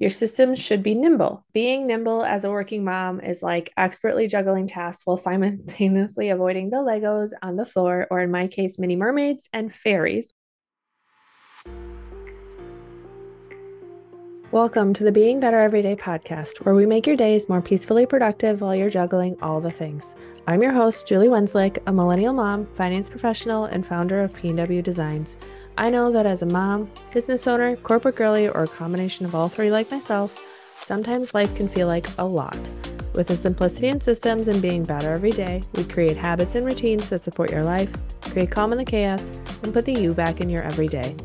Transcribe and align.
Your 0.00 0.10
system 0.10 0.56
should 0.56 0.82
be 0.82 0.96
nimble. 0.96 1.46
Being 1.52 1.86
nimble 1.86 2.24
as 2.24 2.42
a 2.42 2.50
working 2.50 2.82
mom 2.82 3.20
is 3.20 3.44
like 3.44 3.72
expertly 3.76 4.26
juggling 4.26 4.66
tasks 4.66 5.02
while 5.06 5.16
simultaneously 5.16 6.30
avoiding 6.30 6.70
the 6.70 6.78
Legos 6.78 7.30
on 7.42 7.54
the 7.54 7.64
floor, 7.64 8.08
or 8.10 8.18
in 8.18 8.32
my 8.32 8.48
case, 8.48 8.76
mini 8.76 8.96
mermaids 8.96 9.48
and 9.52 9.72
fairies. 9.72 10.32
Welcome 14.50 14.94
to 14.94 15.04
the 15.04 15.12
Being 15.12 15.38
Better 15.38 15.60
Everyday 15.60 15.94
podcast, 15.94 16.64
where 16.64 16.74
we 16.74 16.86
make 16.86 17.06
your 17.06 17.16
days 17.16 17.48
more 17.48 17.62
peacefully 17.62 18.04
productive 18.04 18.62
while 18.62 18.74
you're 18.74 18.90
juggling 18.90 19.36
all 19.42 19.60
the 19.60 19.70
things. 19.70 20.16
I'm 20.48 20.60
your 20.60 20.72
host, 20.72 21.06
Julie 21.06 21.28
Wenzlick, 21.28 21.78
a 21.86 21.92
millennial 21.92 22.32
mom, 22.32 22.66
finance 22.66 23.08
professional, 23.08 23.66
and 23.66 23.86
founder 23.86 24.22
of 24.22 24.34
PW 24.34 24.82
Designs. 24.82 25.36
I 25.76 25.90
know 25.90 26.12
that 26.12 26.24
as 26.24 26.40
a 26.42 26.46
mom, 26.46 26.88
business 27.12 27.48
owner, 27.48 27.74
corporate 27.74 28.14
girly, 28.14 28.46
or 28.46 28.62
a 28.62 28.68
combination 28.68 29.26
of 29.26 29.34
all 29.34 29.48
three 29.48 29.72
like 29.72 29.90
myself, 29.90 30.38
sometimes 30.84 31.34
life 31.34 31.52
can 31.56 31.68
feel 31.68 31.88
like 31.88 32.06
a 32.16 32.24
lot. 32.24 32.56
With 33.16 33.26
the 33.26 33.36
simplicity 33.36 33.88
in 33.88 34.00
systems 34.00 34.46
and 34.46 34.62
being 34.62 34.84
better 34.84 35.12
every 35.12 35.32
day, 35.32 35.62
we 35.74 35.82
create 35.82 36.16
habits 36.16 36.54
and 36.54 36.64
routines 36.64 37.08
that 37.08 37.24
support 37.24 37.50
your 37.50 37.64
life, 37.64 37.92
create 38.20 38.52
calm 38.52 38.70
in 38.70 38.78
the 38.78 38.84
chaos, 38.84 39.32
and 39.64 39.72
put 39.72 39.84
the 39.84 39.92
you 39.92 40.14
back 40.14 40.40
in 40.40 40.48
your 40.48 40.62
everyday. 40.62 41.16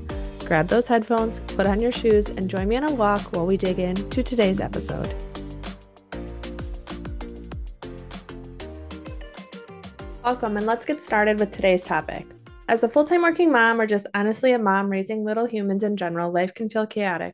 Grab 0.45 0.66
those 0.66 0.88
headphones, 0.88 1.41
put 1.55 1.67
on 1.67 1.80
your 1.80 1.91
shoes, 1.91 2.30
and 2.30 2.50
join 2.50 2.67
me 2.67 2.75
on 2.75 2.89
a 2.89 2.94
walk 2.95 3.22
while 3.36 3.45
we 3.45 3.55
dig 3.55 3.77
in 3.77 3.95
to 4.09 4.23
today's 4.23 4.59
episode. 4.59 5.13
Welcome, 10.23 10.58
and 10.58 10.66
let's 10.66 10.86
get 10.86 11.03
started 11.03 11.39
with 11.39 11.52
today's 11.52 11.84
topic. 11.84 12.25
As 12.70 12.84
a 12.84 12.88
full 12.88 13.04
time 13.04 13.23
working 13.23 13.52
mom, 13.52 13.82
or 13.82 13.88
just 13.88 14.05
honestly 14.14 14.52
a 14.52 14.59
mom 14.59 14.91
raising 14.91 15.23
little 15.23 15.48
humans 15.48 15.84
in 15.84 15.98
general, 15.98 16.32
life 16.32 16.54
can 16.54 16.70
feel 16.70 16.86
chaotic. 16.86 17.34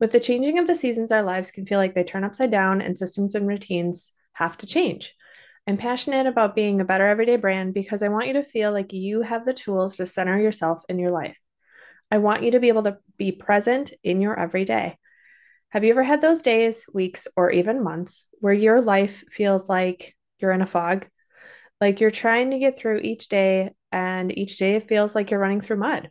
With 0.00 0.10
the 0.10 0.18
changing 0.18 0.58
of 0.58 0.66
the 0.66 0.74
seasons, 0.74 1.12
our 1.12 1.22
lives 1.22 1.52
can 1.52 1.66
feel 1.66 1.78
like 1.78 1.94
they 1.94 2.02
turn 2.02 2.24
upside 2.24 2.50
down 2.50 2.80
and 2.80 2.98
systems 2.98 3.36
and 3.36 3.46
routines 3.46 4.12
have 4.32 4.58
to 4.58 4.66
change. 4.66 5.14
I'm 5.68 5.76
passionate 5.76 6.26
about 6.26 6.56
being 6.56 6.80
a 6.80 6.84
better 6.84 7.06
everyday 7.06 7.36
brand 7.36 7.74
because 7.74 8.02
I 8.02 8.08
want 8.08 8.26
you 8.26 8.32
to 8.32 8.42
feel 8.42 8.72
like 8.72 8.92
you 8.92 9.22
have 9.22 9.44
the 9.44 9.54
tools 9.54 9.98
to 9.98 10.04
center 10.06 10.36
yourself 10.36 10.82
in 10.88 10.98
your 10.98 11.12
life. 11.12 11.38
I 12.10 12.18
want 12.18 12.42
you 12.42 12.50
to 12.50 12.58
be 12.58 12.66
able 12.66 12.82
to 12.82 12.98
be 13.16 13.30
present 13.30 13.92
in 14.02 14.20
your 14.20 14.36
everyday. 14.36 14.98
Have 15.68 15.84
you 15.84 15.92
ever 15.92 16.02
had 16.02 16.20
those 16.20 16.42
days, 16.42 16.86
weeks, 16.92 17.28
or 17.36 17.52
even 17.52 17.84
months 17.84 18.26
where 18.40 18.52
your 18.52 18.82
life 18.82 19.22
feels 19.30 19.68
like 19.68 20.16
you're 20.40 20.50
in 20.50 20.60
a 20.60 20.66
fog? 20.66 21.06
Like 21.80 22.00
you're 22.00 22.10
trying 22.10 22.50
to 22.50 22.58
get 22.58 22.76
through 22.76 22.98
each 22.98 23.28
day 23.28 23.70
and 23.92 24.36
each 24.36 24.56
day 24.56 24.76
it 24.76 24.88
feels 24.88 25.14
like 25.14 25.30
you're 25.30 25.40
running 25.40 25.60
through 25.60 25.76
mud. 25.76 26.10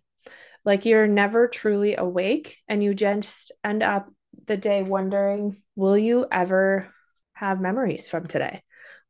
Like 0.63 0.85
you're 0.85 1.07
never 1.07 1.47
truly 1.47 1.95
awake 1.95 2.57
and 2.67 2.83
you 2.83 2.93
just 2.93 3.51
end 3.63 3.81
up 3.81 4.09
the 4.45 4.57
day 4.57 4.83
wondering, 4.83 5.61
will 5.75 5.97
you 5.97 6.27
ever 6.31 6.93
have 7.33 7.59
memories 7.59 8.07
from 8.07 8.27
today? 8.27 8.61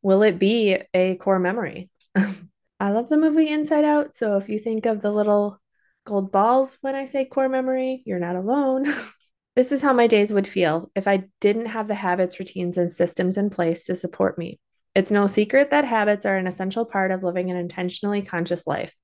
Will 0.02 0.24
it 0.24 0.40
be 0.40 0.78
a 0.94 1.16
core 1.16 1.40
memory? 1.40 1.90
I 2.16 2.90
love 2.90 3.10
the 3.10 3.18
movie 3.18 3.50
Inside 3.50 3.84
Out. 3.84 4.16
So 4.16 4.38
if 4.38 4.50
you 4.50 4.58
think 4.58 4.86
of 4.86 5.02
the 5.02 5.12
little 5.12 5.60
gold 6.06 6.32
balls 6.32 6.78
when 6.82 6.96
I 6.96 7.06
say 7.06 7.26
core 7.26 7.50
memory, 7.50 8.02
you're 8.06 8.20
not 8.20 8.36
alone. 8.36 8.92
this 9.56 9.72
is 9.72 9.82
how 9.82 9.94
my 9.94 10.08
days 10.08 10.34
would 10.34 10.48
feel 10.48 10.90
if 10.96 11.08
I 11.08 11.26
didn't 11.40 11.68
have 11.68 11.88
the 11.88 11.96
habits, 11.96 12.40
routines, 12.40 12.78
and 12.78 12.92
systems 12.92 13.38
in 13.38 13.50
place 13.50 13.84
to 13.84 13.96
support 13.96 14.38
me. 14.38 14.60
It's 14.94 15.12
no 15.12 15.28
secret 15.28 15.72
that 15.72 15.86
habits 15.86 16.26
are 16.26 16.36
an 16.36 16.48
essential 16.48 16.86
part 16.86 17.12
of 17.12 17.24
living 17.24 17.50
an 17.50 17.58
intentionally 17.58 18.22
conscious 18.22 18.68
life. 18.68 18.96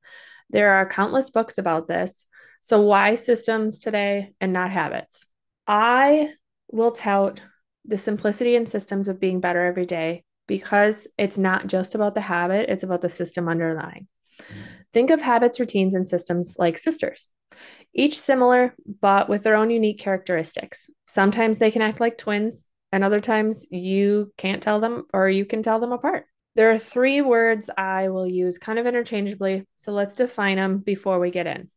There 0.50 0.74
are 0.74 0.90
countless 0.90 1.30
books 1.30 1.58
about 1.58 1.88
this. 1.88 2.26
So, 2.62 2.82
why 2.82 3.16
systems 3.16 3.80
today 3.80 4.34
and 4.42 4.52
not 4.52 4.72
habits? 4.72 5.26
I 5.66 6.34
will 6.70 6.92
tout 6.92 7.40
the 7.86 7.98
simplicity 7.98 8.56
and 8.56 8.70
systems 8.70 9.08
of 9.08 9.20
being 9.20 9.40
better 9.40 9.66
every 9.66 9.86
day 9.86 10.24
because 10.48 11.08
it's 11.18 11.38
not 11.38 11.68
just 11.68 11.96
about 11.96 12.16
the 12.16 12.22
habit, 12.22 12.70
it's 12.70 12.84
about 12.84 13.02
the 13.02 13.10
system 13.10 13.48
underlying. 13.48 14.08
Mm-hmm. 14.42 14.62
Think 14.94 15.10
of 15.10 15.22
habits, 15.22 15.60
routines, 15.60 15.94
and 15.94 16.08
systems 16.08 16.56
like 16.58 16.78
sisters, 16.78 17.30
each 17.94 18.20
similar, 18.20 18.74
but 19.02 19.30
with 19.30 19.44
their 19.44 19.56
own 19.56 19.70
unique 19.70 20.00
characteristics. 20.00 20.90
Sometimes 21.08 21.60
they 21.60 21.72
can 21.72 21.82
act 21.82 22.00
like 22.00 22.18
twins, 22.18 22.67
and 22.92 23.04
other 23.04 23.20
times 23.20 23.66
you 23.70 24.32
can't 24.38 24.64
tell 24.64 24.80
them 24.80 25.06
or 25.14 25.30
you 25.30 25.46
can 25.46 25.64
tell 25.64 25.80
them 25.80 25.92
apart. 25.92 26.26
There 26.56 26.72
are 26.72 26.80
three 26.80 27.22
words 27.22 27.70
I 27.78 28.10
will 28.10 28.28
use 28.28 28.58
kind 28.58 28.80
of 28.80 28.88
interchangeably. 28.88 29.68
So 29.78 29.92
let's 29.92 30.16
define 30.16 30.58
them 30.58 30.80
before 30.80 31.20
we 31.20 31.30
get 31.30 31.48
in. 31.48 31.70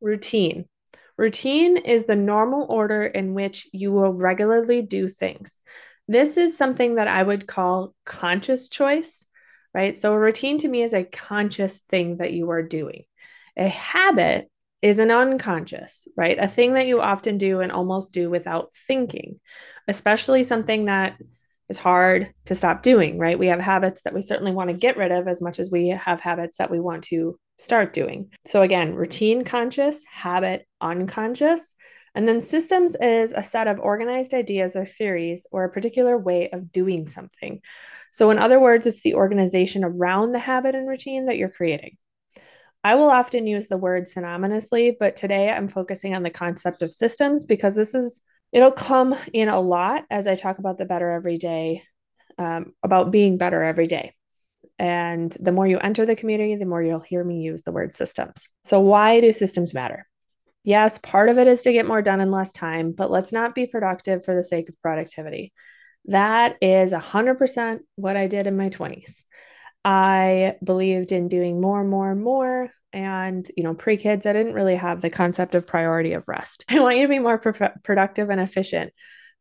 Routine. 0.00 0.66
Routine 1.16 1.76
is 1.76 2.04
the 2.04 2.16
normal 2.16 2.66
order 2.68 3.04
in 3.04 3.34
which 3.34 3.68
you 3.72 3.92
will 3.92 4.12
regularly 4.12 4.82
do 4.82 5.08
things. 5.08 5.60
This 6.08 6.36
is 6.36 6.56
something 6.56 6.96
that 6.96 7.08
I 7.08 7.22
would 7.22 7.46
call 7.46 7.94
conscious 8.04 8.68
choice, 8.68 9.24
right? 9.72 9.96
So, 9.96 10.12
a 10.12 10.18
routine 10.18 10.58
to 10.58 10.68
me 10.68 10.82
is 10.82 10.92
a 10.92 11.04
conscious 11.04 11.78
thing 11.88 12.16
that 12.16 12.32
you 12.32 12.50
are 12.50 12.62
doing. 12.62 13.04
A 13.56 13.68
habit 13.68 14.50
is 14.82 14.98
an 14.98 15.10
unconscious, 15.10 16.06
right? 16.16 16.36
A 16.38 16.48
thing 16.48 16.74
that 16.74 16.86
you 16.86 17.00
often 17.00 17.38
do 17.38 17.60
and 17.60 17.72
almost 17.72 18.12
do 18.12 18.28
without 18.28 18.72
thinking 18.86 19.40
especially 19.88 20.44
something 20.44 20.86
that 20.86 21.16
is 21.68 21.78
hard 21.78 22.32
to 22.46 22.54
stop 22.54 22.82
doing, 22.82 23.18
right? 23.18 23.38
We 23.38 23.46
have 23.48 23.60
habits 23.60 24.02
that 24.02 24.14
we 24.14 24.22
certainly 24.22 24.52
want 24.52 24.70
to 24.70 24.76
get 24.76 24.96
rid 24.96 25.12
of 25.12 25.28
as 25.28 25.40
much 25.40 25.58
as 25.58 25.70
we 25.70 25.88
have 25.88 26.20
habits 26.20 26.58
that 26.58 26.70
we 26.70 26.80
want 26.80 27.04
to 27.04 27.38
start 27.58 27.94
doing. 27.94 28.30
So, 28.46 28.62
again, 28.62 28.94
routine 28.94 29.44
conscious, 29.44 30.04
habit 30.04 30.66
unconscious. 30.80 31.72
And 32.14 32.28
then 32.28 32.42
systems 32.42 32.96
is 33.00 33.32
a 33.32 33.42
set 33.42 33.66
of 33.66 33.80
organized 33.80 34.34
ideas 34.34 34.76
or 34.76 34.86
theories 34.86 35.46
or 35.50 35.64
a 35.64 35.70
particular 35.70 36.16
way 36.16 36.50
of 36.50 36.70
doing 36.70 37.08
something. 37.08 37.60
So, 38.12 38.30
in 38.30 38.38
other 38.38 38.60
words, 38.60 38.86
it's 38.86 39.02
the 39.02 39.14
organization 39.14 39.84
around 39.84 40.32
the 40.32 40.38
habit 40.38 40.74
and 40.74 40.86
routine 40.86 41.26
that 41.26 41.38
you're 41.38 41.48
creating. 41.48 41.96
I 42.84 42.96
will 42.96 43.10
often 43.10 43.46
use 43.46 43.66
the 43.66 43.78
word 43.78 44.04
synonymously, 44.04 44.96
but 45.00 45.16
today 45.16 45.50
I'm 45.50 45.68
focusing 45.68 46.14
on 46.14 46.22
the 46.22 46.30
concept 46.30 46.82
of 46.82 46.92
systems 46.92 47.44
because 47.44 47.74
this 47.74 47.94
is 47.94 48.20
it'll 48.54 48.70
come 48.70 49.16
in 49.32 49.48
a 49.48 49.60
lot 49.60 50.04
as 50.10 50.26
I 50.28 50.36
talk 50.36 50.58
about 50.58 50.78
the 50.78 50.84
better 50.84 51.10
every 51.10 51.36
day, 51.36 51.82
um, 52.38 52.72
about 52.82 53.10
being 53.10 53.36
better 53.36 53.62
every 53.62 53.88
day. 53.88 54.14
And 54.78 55.36
the 55.40 55.52
more 55.52 55.66
you 55.66 55.78
enter 55.78 56.06
the 56.06 56.16
community, 56.16 56.54
the 56.54 56.64
more 56.64 56.82
you'll 56.82 57.00
hear 57.00 57.22
me 57.22 57.40
use 57.40 57.62
the 57.62 57.72
word 57.72 57.96
systems. 57.96 58.48
So, 58.62 58.80
why 58.80 59.20
do 59.20 59.32
systems 59.32 59.74
matter? 59.74 60.06
Yes, 60.62 60.98
part 60.98 61.28
of 61.28 61.38
it 61.38 61.46
is 61.46 61.62
to 61.62 61.72
get 61.72 61.86
more 61.86 62.00
done 62.00 62.20
in 62.20 62.30
less 62.30 62.52
time, 62.52 62.92
but 62.92 63.10
let's 63.10 63.32
not 63.32 63.54
be 63.54 63.66
productive 63.66 64.24
for 64.24 64.34
the 64.34 64.42
sake 64.42 64.68
of 64.68 64.80
productivity. 64.80 65.52
That 66.06 66.56
is 66.62 66.92
100% 66.92 67.80
what 67.96 68.16
I 68.16 68.28
did 68.28 68.46
in 68.46 68.56
my 68.56 68.70
20s. 68.70 69.24
I 69.84 70.54
believed 70.62 71.12
in 71.12 71.28
doing 71.28 71.60
more, 71.60 71.84
more, 71.84 72.14
more 72.14 72.70
and 72.94 73.50
you 73.56 73.64
know 73.64 73.74
pre-kids 73.74 74.24
i 74.24 74.32
didn't 74.32 74.54
really 74.54 74.76
have 74.76 75.00
the 75.00 75.10
concept 75.10 75.54
of 75.54 75.66
priority 75.66 76.12
of 76.14 76.24
rest. 76.26 76.64
I 76.70 76.80
want 76.80 76.96
you 76.96 77.02
to 77.02 77.08
be 77.08 77.18
more 77.18 77.38
pro- 77.38 77.70
productive 77.82 78.30
and 78.30 78.40
efficient 78.40 78.92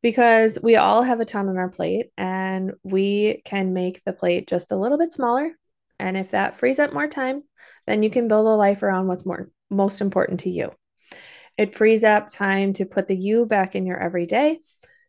because 0.02 0.58
we 0.62 0.76
all 0.76 1.04
have 1.04 1.22
a 1.22 1.26
ton 1.26 1.48
on 1.48 1.58
our 1.58 1.70
plate 1.70 2.08
and 2.18 2.74
we 2.84 3.42
can 3.46 3.74
make 3.74 4.04
the 4.04 4.12
plate 4.12 4.50
just 4.50 4.72
a 4.72 4.76
little 4.76 4.98
bit 4.98 5.14
smaller. 5.14 5.52
And 6.00 6.18
if 6.18 6.32
that 6.32 6.58
frees 6.58 6.80
up 6.80 6.92
more 6.92 7.08
time 7.08 7.44
then 7.86 8.04
you 8.04 8.10
can 8.10 8.28
build 8.28 8.46
a 8.48 8.50
life 8.50 8.82
around 8.82 9.08
what's 9.08 9.26
more 9.26 9.50
most 9.70 10.02
important 10.02 10.42
to 10.42 10.50
you. 10.50 10.72
It 11.58 11.76
frees 11.76 12.04
up 12.04 12.30
time 12.30 12.74
to 12.74 12.86
put 12.86 13.08
the 13.08 13.16
you 13.16 13.46
back 13.46 13.76
in 13.76 13.86
your 13.86 14.00
everyday 14.00 14.60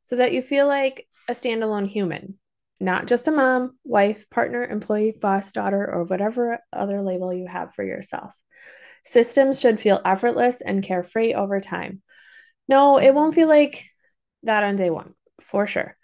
so 0.03 0.16
that 0.16 0.32
you 0.32 0.43
feel 0.43 0.66
like 0.66 1.06
a 1.28 1.32
standalone 1.32 1.88
human 1.88 2.38
not 2.84 3.06
just 3.06 3.28
a 3.28 3.33
mom, 3.33 3.78
wife, 3.84 4.28
partner, 4.31 4.65
employee, 4.65 5.17
boss, 5.19 5.53
daughter, 5.53 5.89
or 5.91 6.05
whatever 6.05 6.59
other 6.72 7.03
label 7.03 7.33
you 7.33 7.47
have 7.47 7.75
for 7.75 7.84
yourself. 7.84 8.33
Systems 9.05 9.61
should 9.61 9.81
feel 9.81 10.00
effortless 10.05 10.61
and 10.61 10.83
carefree 10.83 11.34
over 11.34 11.61
time. 11.61 12.03
No, 12.69 12.99
it 12.99 13.15
won't 13.15 13.34
feel 13.34 13.49
like 13.49 13.84
that 14.44 14.65
on 14.65 14.77
day 14.77 14.91
one, 14.91 15.15
for 15.41 15.67
sure. 15.67 15.97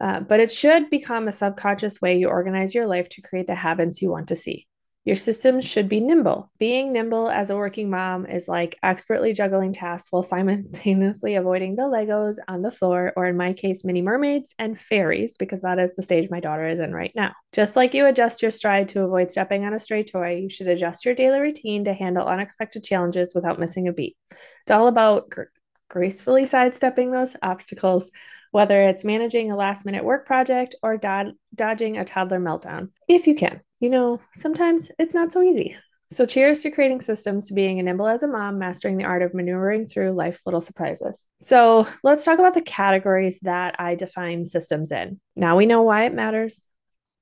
Uh, 0.00 0.20
but 0.20 0.40
it 0.40 0.50
should 0.50 0.90
become 0.90 1.28
a 1.28 1.32
subconscious 1.32 2.00
way 2.00 2.18
you 2.18 2.28
organize 2.28 2.74
your 2.74 2.86
life 2.86 3.08
to 3.10 3.22
create 3.22 3.46
the 3.46 3.54
habits 3.54 4.02
you 4.02 4.10
want 4.10 4.28
to 4.28 4.36
see. 4.36 4.66
Your 5.04 5.16
system 5.16 5.60
should 5.60 5.88
be 5.88 5.98
nimble. 5.98 6.50
Being 6.58 6.92
nimble 6.92 7.28
as 7.28 7.50
a 7.50 7.56
working 7.56 7.90
mom 7.90 8.24
is 8.24 8.46
like 8.46 8.78
expertly 8.84 9.32
juggling 9.32 9.72
tasks 9.72 10.08
while 10.12 10.22
simultaneously 10.22 11.34
avoiding 11.36 11.74
the 11.74 11.82
Legos 11.82 12.36
on 12.46 12.62
the 12.62 12.70
floor, 12.70 13.12
or 13.16 13.26
in 13.26 13.36
my 13.36 13.52
case, 13.52 13.84
mini 13.84 14.00
mermaids 14.00 14.54
and 14.60 14.78
fairies, 14.78 15.36
because 15.36 15.62
that 15.62 15.80
is 15.80 15.94
the 15.96 16.02
stage 16.02 16.30
my 16.30 16.38
daughter 16.38 16.68
is 16.68 16.78
in 16.78 16.94
right 16.94 17.12
now. 17.16 17.32
Just 17.52 17.74
like 17.74 17.94
you 17.94 18.06
adjust 18.06 18.42
your 18.42 18.52
stride 18.52 18.90
to 18.90 19.02
avoid 19.02 19.32
stepping 19.32 19.64
on 19.64 19.74
a 19.74 19.78
stray 19.80 20.04
toy, 20.04 20.36
you 20.36 20.48
should 20.48 20.68
adjust 20.68 21.04
your 21.04 21.16
daily 21.16 21.40
routine 21.40 21.84
to 21.86 21.94
handle 21.94 22.26
unexpected 22.26 22.84
challenges 22.84 23.34
without 23.34 23.58
missing 23.58 23.88
a 23.88 23.92
beat. 23.92 24.16
It's 24.30 24.70
all 24.70 24.86
about 24.86 25.30
gr- 25.30 25.42
gracefully 25.88 26.46
sidestepping 26.46 27.10
those 27.10 27.34
obstacles 27.42 28.10
whether 28.52 28.82
it's 28.82 29.02
managing 29.02 29.50
a 29.50 29.56
last 29.56 29.84
minute 29.84 30.04
work 30.04 30.26
project 30.26 30.74
or 30.82 30.98
dodging 30.98 31.96
a 31.96 32.04
toddler 32.04 32.38
meltdown, 32.38 32.90
if 33.08 33.26
you 33.26 33.34
can. 33.34 33.62
You 33.82 33.90
know, 33.90 34.20
sometimes 34.36 34.92
it's 34.96 35.12
not 35.12 35.32
so 35.32 35.42
easy. 35.42 35.76
So, 36.12 36.24
cheers 36.24 36.60
to 36.60 36.70
creating 36.70 37.00
systems, 37.00 37.48
to 37.48 37.54
being 37.54 37.80
a 37.80 37.82
nimble 37.82 38.06
as 38.06 38.22
a 38.22 38.28
mom, 38.28 38.56
mastering 38.56 38.96
the 38.96 39.02
art 39.02 39.22
of 39.22 39.34
maneuvering 39.34 39.86
through 39.86 40.12
life's 40.12 40.42
little 40.46 40.60
surprises. 40.60 41.24
So, 41.40 41.88
let's 42.04 42.22
talk 42.22 42.38
about 42.38 42.54
the 42.54 42.62
categories 42.62 43.40
that 43.42 43.74
I 43.80 43.96
define 43.96 44.46
systems 44.46 44.92
in. 44.92 45.20
Now 45.34 45.56
we 45.56 45.66
know 45.66 45.82
why 45.82 46.04
it 46.04 46.14
matters. 46.14 46.64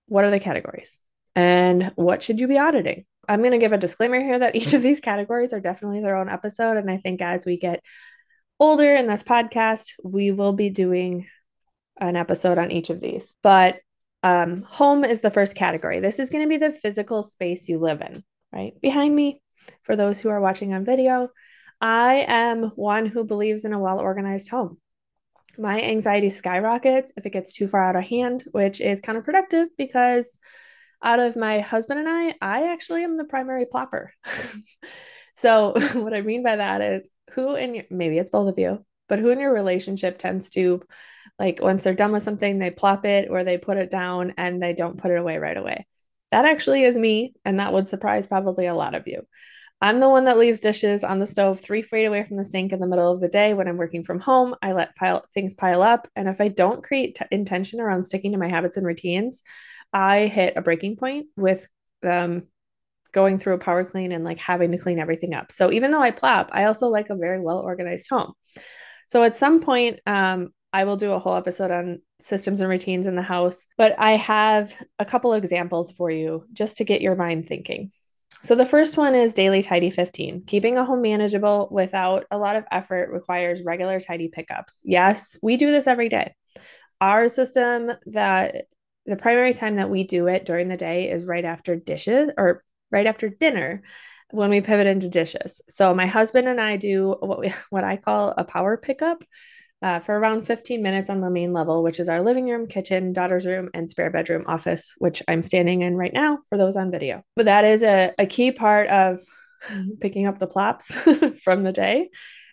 What 0.07 0.27
are 0.27 0.31
the 0.31 0.39
categories? 0.39 0.99
And 1.35 1.93
what 1.95 2.23
should 2.23 2.39
you 2.39 2.47
be 2.47 2.59
auditing? 2.59 3.07
I'm 3.27 3.41
going 3.41 3.53
to 3.53 3.59
give 3.59 3.73
a 3.73 3.79
disclaimer 3.79 4.21
here 4.21 4.39
that 4.39 4.55
each 4.55 4.75
of 4.75 4.83
these 4.83 5.01
categories 5.01 5.55
are 5.55 5.61
definitely 5.61 6.03
their 6.03 6.17
own 6.17 6.29
episode. 6.29 6.77
And 6.77 6.91
I 6.91 6.99
think 6.99 7.23
as 7.23 7.47
we 7.47 7.57
get 7.57 7.81
older 8.59 8.95
in 8.95 9.07
this 9.07 9.23
podcast, 9.23 9.93
we 10.05 10.31
will 10.31 10.53
be 10.53 10.69
doing 10.69 11.27
an 11.99 12.17
episode 12.17 12.59
on 12.59 12.71
each 12.71 12.91
of 12.91 13.01
these. 13.01 13.25
But 13.43 13.77
um, 14.23 14.63
home 14.63 15.05
is 15.05 15.21
the 15.21 15.31
first 15.31 15.55
category. 15.55 16.01
This 16.01 16.19
is 16.19 16.31
going 16.31 16.43
to 16.43 16.49
be 16.49 16.59
the 16.59 16.73
physical 16.73 17.23
space 17.23 17.69
you 17.69 17.79
live 17.79 18.01
in, 18.01 18.23
right? 18.53 18.73
Behind 18.81 19.15
me, 19.15 19.43
for 19.83 19.97
those 19.97 20.21
who 20.21 20.29
are 20.29 20.41
watching 20.41 20.75
on 20.75 20.85
video, 20.85 21.29
I 21.81 22.25
am 22.29 22.65
one 22.77 23.07
who 23.07 23.25
believes 23.25 23.65
in 23.65 23.73
a 23.73 23.79
well 23.79 23.99
organized 23.99 24.51
home. 24.51 24.79
My 25.59 25.81
anxiety 25.81 26.31
skyrockets 26.31 27.13
if 27.17 27.27
it 27.27 27.33
gets 27.33 27.53
too 27.53 27.67
far 27.67 27.83
out 27.83 27.97
of 27.97 28.05
hand, 28.05 28.45
which 28.53 28.81
is 28.81 29.01
counterproductive 29.01 29.67
because 29.77 30.39
out 31.03 31.21
of 31.21 31.37
my 31.37 31.61
husband 31.61 32.01
and 32.01 32.09
I, 32.09 32.35
I 32.41 32.73
actually 32.73 33.05
am 33.05 33.17
the 33.17 33.25
primary 33.25 33.65
plopper. 33.65 34.09
so, 35.35 35.73
what 35.95 36.15
I 36.15 36.21
mean 36.21 36.43
by 36.43 36.57
that 36.57 36.83
is 36.83 37.09
who 37.33 37.55
in 37.55 37.75
your, 37.75 37.85
maybe 37.91 38.19
it's 38.19 38.31
both 38.31 38.49
of 38.49 38.59
you, 38.59 38.85
but 39.11 39.19
who 39.19 39.29
in 39.29 39.41
your 39.41 39.53
relationship 39.53 40.17
tends 40.17 40.49
to 40.51 40.81
like 41.39 41.61
once 41.61 41.83
they're 41.83 41.95
done 41.95 42.13
with 42.13 42.23
something, 42.23 42.59
they 42.59 42.71
plop 42.71 43.05
it 43.05 43.29
or 43.31 43.45
they 43.45 43.59
put 43.59 43.77
it 43.77 43.91
down 43.91 44.35
and 44.39 44.63
they 44.63 44.73
don't 44.73 44.97
put 44.97 45.11
it 45.11 45.19
away 45.19 45.37
right 45.37 45.57
away. 45.57 45.87
That 46.31 46.47
actually 46.47 46.85
is 46.85 46.97
me. 46.97 47.35
And 47.45 47.61
that 47.61 47.73
would 47.73 47.89
surprise 47.89 48.27
probably 48.27 48.67
a 48.67 48.75
lot 48.75 48.95
of 48.95 49.07
you. 49.07 49.27
I'm 49.83 49.99
the 49.99 50.09
one 50.09 50.27
that 50.27 50.39
leaves 50.39 50.61
dishes 50.61 51.03
on 51.03 51.19
the 51.19 51.27
stove 51.27 51.61
three 51.61 51.83
feet 51.83 52.05
away 52.05 52.25
from 52.25 52.37
the 52.37 52.45
sink 52.45 52.73
in 52.73 52.81
the 52.81 52.87
middle 52.87 53.11
of 53.11 53.21
the 53.21 53.29
day 53.29 53.55
when 53.55 53.67
I'm 53.67 53.79
working 53.79 54.05
from 54.05 54.21
home. 54.21 54.55
I 54.63 54.73
let 54.73 54.95
pile 54.95 55.25
things 55.33 55.55
pile 55.55 55.83
up, 55.83 56.07
and 56.15 56.29
if 56.29 56.39
I 56.39 56.49
don't 56.49 56.85
create 56.85 57.15
t- 57.15 57.25
intention 57.31 57.81
around 57.81 58.05
sticking 58.05 58.33
to 58.33 58.39
my 58.39 58.49
habits 58.49 58.77
and 58.77 58.85
routines, 58.87 59.41
I 59.91 60.27
hit 60.27 60.59
a 60.59 60.63
breaking 60.63 60.97
point 60.97 61.29
with 61.35 61.67
um, 62.07 62.43
going 63.13 63.39
through 63.39 63.55
a 63.55 63.59
power 63.59 63.85
clean 63.85 64.13
and 64.13 64.23
like 64.23 64.39
having 64.39 64.71
to 64.73 64.79
clean 64.79 64.99
everything 64.99 65.35
up. 65.35 65.51
So 65.51 65.73
even 65.73 65.91
though 65.91 66.03
I 66.03 66.11
plop, 66.11 66.51
I 66.53 66.65
also 66.65 66.89
like 66.89 67.09
a 67.11 67.17
very 67.17 67.41
well 67.41 67.59
organized 67.59 68.09
home. 68.11 68.35
So 69.11 69.25
at 69.25 69.37
some 69.37 69.61
point, 69.61 69.99
um, 70.07 70.53
I 70.73 70.85
will 70.85 70.97
do 70.97 71.11
a 71.11 71.19
whole 71.19 71.35
episode 71.35 71.73
on 71.73 72.01
systems 72.21 72.61
and 72.61 72.71
routines 72.71 73.09
in 73.09 73.17
the 73.17 73.23
house, 73.23 73.67
but 73.77 73.99
I 73.99 74.13
have 74.13 74.73
a 75.01 75.05
couple 75.05 75.33
examples 75.33 75.91
for 75.91 76.13
you 76.13 76.45
just 76.53 76.77
to 76.77 76.85
get 76.85 77.01
your 77.01 77.17
mind 77.17 77.49
thinking. 77.49 77.91
So 78.41 78.55
the 78.55 78.65
first 78.65 78.97
one 78.97 79.17
is 79.17 79.35
daily 79.35 79.65
tidy 79.65 79.91
15. 79.91 80.45
Keeping 80.47 80.79
a 80.79 80.85
home 80.85 81.03
manageable 81.03 81.67
without 81.73 82.25
a 82.31 82.39
lot 82.39 82.55
of 82.55 82.65
effort 82.71 83.11
requires 83.11 83.65
regular 83.65 83.99
tidy 83.99 84.29
pickups. 84.29 84.81
Yes, 84.85 85.37
we 85.43 85.57
do 85.57 85.73
this 85.73 85.89
every 85.89 86.09
day. 86.09 86.37
Our 87.01 87.27
system 87.29 87.91
that 88.07 88.67
the 89.07 89.17
primary 89.17 89.55
time 89.55 89.75
that 89.77 89.91
we 89.91 90.05
do 90.05 90.29
it 90.29 90.47
during 90.47 90.69
the 90.69 90.77
day 90.77 91.11
is 91.11 91.25
right 91.25 91.45
after 91.45 91.75
dishes 91.75 92.31
or 92.39 92.63
right 92.93 93.09
after 93.09 93.29
dinner 93.29 93.83
when 94.33 94.51
we 94.51 94.61
pivot 94.61 94.87
into 94.87 95.09
dishes. 95.09 95.61
So 95.69 95.95
my 95.95 96.07
husband 96.07 96.49
and 96.49 96.61
I 96.61 96.77
do 96.77 97.17
what 97.21 97.41
we, 97.41 97.53
what 97.71 97.85
I 97.85 97.97
call 97.97 98.35
a 98.37 98.45
power 98.45 98.77
pickup 98.77 99.25
uh, 99.83 99.99
for 99.99 100.19
around 100.19 100.47
15 100.47 100.83
minutes 100.83 101.09
on 101.09 101.21
the 101.21 101.31
main 101.31 101.53
level, 101.53 101.83
which 101.83 102.01
is 102.01 102.09
our 102.09 102.23
living 102.23 102.49
room, 102.49 102.67
kitchen, 102.67 103.13
daughter's 103.13 103.47
room, 103.47 103.71
and 103.73 103.89
spare 103.89 104.11
bedroom 104.11 104.45
office, 104.47 104.93
which 104.99 105.23
I'm 105.27 105.43
standing 105.43 105.83
in 105.83 105.97
right 105.97 106.13
now 106.13 106.39
for 106.49 106.59
those 106.59 106.77
on 106.77 106.91
video. 106.91 107.23
But 107.35 107.47
that 107.47 107.65
is 107.65 107.83
a, 107.83 108.13
a 108.19 108.27
key 108.27 108.53
part 108.53 108.89
of 108.89 109.21
picking 110.01 110.27
up 110.27 110.39
the 110.39 110.47
plops 110.47 110.95
from 111.45 111.65
the 111.65 111.73
day. 111.73 112.11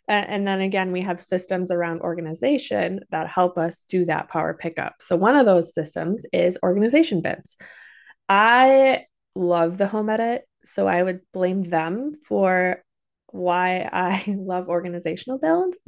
And 0.09 0.47
then 0.47 0.61
again, 0.61 0.93
we 0.93 1.01
have 1.01 1.19
systems 1.19 1.69
around 1.69 1.99
organization 1.99 3.01
that 3.11 3.27
help 3.27 3.57
us 3.57 3.83
do 3.89 4.05
that 4.05 4.29
power 4.29 4.53
pickup. 4.53 4.95
So, 5.01 5.17
one 5.17 5.35
of 5.35 5.45
those 5.45 5.73
systems 5.73 6.25
is 6.31 6.57
organization 6.63 7.19
bins. 7.19 7.57
I 8.29 9.07
love 9.35 9.77
the 9.77 9.87
home 9.87 10.09
edit. 10.09 10.46
So, 10.67 10.87
I 10.87 11.03
would 11.03 11.21
blame 11.33 11.63
them 11.63 12.13
for 12.27 12.83
why 13.31 13.89
I 13.91 14.23
love 14.37 14.67
organizational 14.69 15.39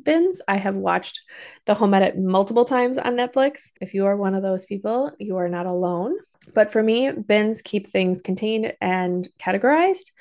bins. 0.04 0.42
I 0.48 0.58
have 0.58 0.76
watched 0.76 1.22
The 1.66 1.74
Home 1.76 1.94
Edit 1.94 2.18
multiple 2.18 2.66
times 2.66 2.98
on 2.98 3.16
Netflix. 3.16 3.72
If 3.82 3.94
you 3.94 4.06
are 4.06 4.16
one 4.16 4.36
of 4.36 4.44
those 4.44 4.66
people, 4.66 5.12
you 5.20 5.38
are 5.38 5.50
not 5.50 5.66
alone. 5.66 6.16
But 6.54 6.72
for 6.72 6.82
me, 6.82 7.12
bins 7.12 7.62
keep 7.62 7.88
things 7.88 8.22
contained 8.22 8.74
and 8.82 9.28
categorized. 9.40 10.12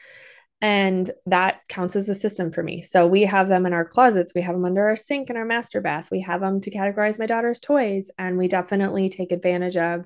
And 0.60 1.08
that 1.26 1.60
counts 1.68 1.94
as 1.94 2.08
a 2.08 2.16
system 2.16 2.50
for 2.50 2.64
me. 2.64 2.82
So 2.82 3.06
we 3.06 3.22
have 3.22 3.48
them 3.48 3.64
in 3.64 3.72
our 3.72 3.84
closets, 3.84 4.32
we 4.34 4.42
have 4.42 4.56
them 4.56 4.64
under 4.64 4.88
our 4.88 4.96
sink 4.96 5.30
in 5.30 5.36
our 5.36 5.44
master 5.44 5.80
bath, 5.80 6.08
we 6.10 6.20
have 6.22 6.40
them 6.40 6.60
to 6.62 6.70
categorize 6.70 7.16
my 7.16 7.26
daughter's 7.26 7.60
toys. 7.60 8.10
And 8.18 8.36
we 8.36 8.48
definitely 8.48 9.08
take 9.08 9.30
advantage 9.30 9.76
of 9.76 10.04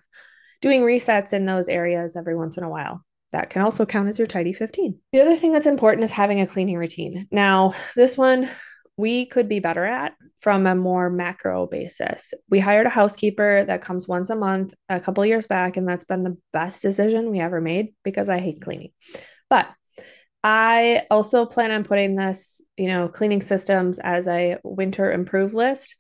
doing 0.61 0.83
resets 0.83 1.33
in 1.33 1.47
those 1.47 1.69
areas 1.69 2.17
every 2.17 2.37
once 2.37 2.59
in 2.59 2.65
a 2.65 2.69
while 2.69 3.03
that 3.33 3.51
can 3.51 3.63
also 3.63 3.87
count 3.87 4.09
as 4.09 4.19
your 4.19 4.27
tidy 4.27 4.53
15. 4.53 4.99
The 5.13 5.21
other 5.21 5.37
thing 5.37 5.53
that's 5.53 5.67
important 5.67 6.05
is 6.05 6.11
having 6.11 6.41
a 6.41 6.47
cleaning 6.47 6.77
routine. 6.77 7.27
Now, 7.31 7.75
this 7.97 8.17
one 8.17 8.49
we 8.97 9.25
could 9.27 9.49
be 9.49 9.59
better 9.59 9.85
at 9.85 10.13
from 10.39 10.67
a 10.67 10.75
more 10.75 11.09
macro 11.09 11.67
basis. 11.67 12.35
We 12.51 12.61
hired 12.61 12.87
a 12.87 12.91
housekeeper 12.91 13.65
that 13.65 13.81
comes 13.81 14.07
once 14.07 14.29
a 14.29 14.37
month 14.37 14.75
a 14.89 15.01
couple 15.01 15.25
years 15.25 15.47
back, 15.47 15.77
and 15.77 15.89
that's 15.89 16.05
been 16.05 16.25
the 16.25 16.37
best 16.53 16.83
decision 16.83 17.31
we 17.31 17.41
ever 17.41 17.61
made 17.61 17.95
because 18.05 18.29
I 18.29 18.39
hate 18.39 18.61
cleaning. 18.61 18.91
But 19.49 19.69
I 20.45 21.07
also 21.11 21.47
plan 21.47 21.71
on 21.71 21.85
putting 21.85 22.17
this, 22.17 22.61
you 22.77 22.89
know, 22.89 23.09
cleaning 23.09 23.43
systems 23.43 23.99
as 23.99 24.27
a 24.27 24.59
winter 24.63 25.11
improve 25.11 25.55
list 25.55 25.95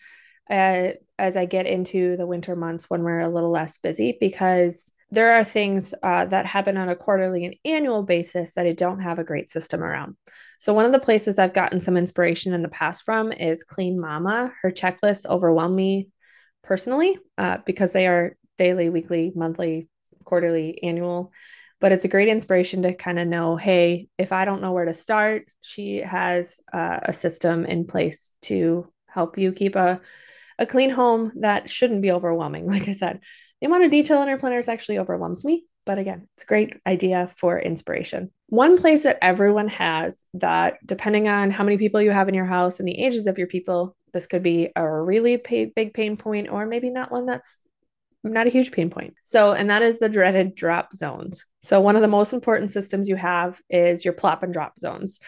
uh, 0.50 0.88
as 1.19 1.37
I 1.37 1.46
get 1.46 1.67
into 1.67 2.17
the 2.17 2.26
winter 2.26 2.56
months 2.56 2.85
when 2.88 3.05
we're 3.05 3.20
a 3.20 3.28
little 3.28 3.50
less 3.50 3.78
busy 3.78 4.17
because 4.20 4.90
there 5.12 5.35
are 5.35 5.44
things 5.44 5.93
uh, 6.03 6.25
that 6.25 6.47
happen 6.47 6.79
on 6.79 6.88
a 6.88 6.97
quarterly 6.97 7.44
and 7.44 7.55
annual 7.67 8.03
basis 8.03 8.55
that 8.55 8.67
I 8.67 8.73
don't 8.73 9.00
have 9.00 9.19
a 9.19 9.25
great 9.25 9.50
system 9.50 9.85
around. 9.85 10.17
So, 10.59 10.73
one 10.73 10.87
of 10.87 10.93
the 10.93 10.99
places 10.99 11.38
I've 11.38 11.53
gotten 11.53 11.81
some 11.81 11.99
inspiration 11.99 12.55
in 12.55 12.62
the 12.62 12.69
past 12.69 13.05
from 13.05 13.31
is 13.31 13.62
Clean 13.62 14.00
Mama. 14.00 14.53
Her 14.62 14.70
checklists 14.70 15.26
overwhelm 15.26 15.76
me 15.76 16.09
personally 16.62 17.19
uh, 17.37 17.59
because 17.67 17.93
they 17.93 18.06
are 18.06 18.37
daily, 18.56 18.88
weekly, 18.88 19.32
monthly, 19.37 19.88
quarterly, 20.25 20.82
annual. 20.82 21.31
But 21.79 21.93
it's 21.93 22.06
a 22.06 22.09
great 22.09 22.29
inspiration 22.29 22.82
to 22.82 22.94
kind 22.94 23.19
of 23.19 23.29
know 23.29 23.56
hey, 23.56 24.09
if 24.17 24.32
I 24.32 24.47
don't 24.47 24.62
know 24.62 24.73
where 24.73 24.87
to 24.87 24.94
start, 24.94 25.44
she 25.61 25.99
has 25.99 26.59
uh, 26.73 27.00
a 27.03 27.12
system 27.12 27.67
in 27.67 27.87
place 27.87 28.31
to 28.43 28.91
help 29.09 29.37
you 29.37 29.53
keep 29.53 29.76
a, 29.76 30.00
a 30.59 30.64
clean 30.64 30.88
home 30.88 31.32
that 31.41 31.69
shouldn't 31.69 32.00
be 32.00 32.12
overwhelming. 32.12 32.66
Like 32.71 32.88
I 32.88 32.92
said, 32.92 33.21
the 33.62 33.69
amount 33.69 33.85
of 33.85 33.92
detail 33.92 34.21
in 34.23 34.28
our 34.28 34.38
planners 34.38 34.69
actually 34.69 34.99
overwhelms 34.99 35.45
me. 35.45 35.64
But 35.87 35.99
again, 35.99 36.26
it's 36.35 36.42
a 36.42 36.47
great 36.47 36.75
idea 36.85 37.31
for 37.37 37.61
inspiration. 37.61 38.33
One 38.49 38.76
place 38.76 39.04
that 39.04 39.19
everyone 39.23 39.69
has 39.69 40.26
that, 40.35 40.85
depending 40.85 41.28
on 41.28 41.52
how 41.52 41.62
many 41.62 41.78
people 41.78 42.02
you 42.02 42.11
have 42.11 42.28
in 42.28 42.35
your 42.35 42.45
house 42.45 42.81
and 42.81 42.88
the 42.88 43.00
ages 43.00 43.28
of 43.28 43.38
your 43.38 43.47
people, 43.47 43.95
this 44.12 44.26
could 44.26 44.42
be 44.42 44.71
a 44.75 44.85
really 44.85 45.38
pay- 45.38 45.66
big 45.66 45.95
pain 45.95 46.16
point, 46.16 46.49
or 46.49 46.66
maybe 46.66 46.90
not 46.90 47.12
one 47.12 47.25
that's 47.25 47.61
not 48.25 48.49
a 48.49 48.50
huge 48.50 48.73
pain 48.73 48.90
point. 48.90 49.14
So, 49.23 49.52
and 49.52 49.71
that 49.71 49.83
is 49.83 50.00
the 50.00 50.09
dreaded 50.09 50.57
drop 50.57 50.92
zones. 50.92 51.47
So, 51.61 51.81
one 51.81 51.95
of 51.95 52.02
the 52.02 52.09
most 52.09 52.33
important 52.33 52.73
systems 52.73 53.09
you 53.09 53.16
have 53.16 53.61
is 53.71 54.04
your 54.04 54.14
plop 54.14 54.42
and 54.42 54.52
drop 54.52 54.76
zones. 54.81 55.21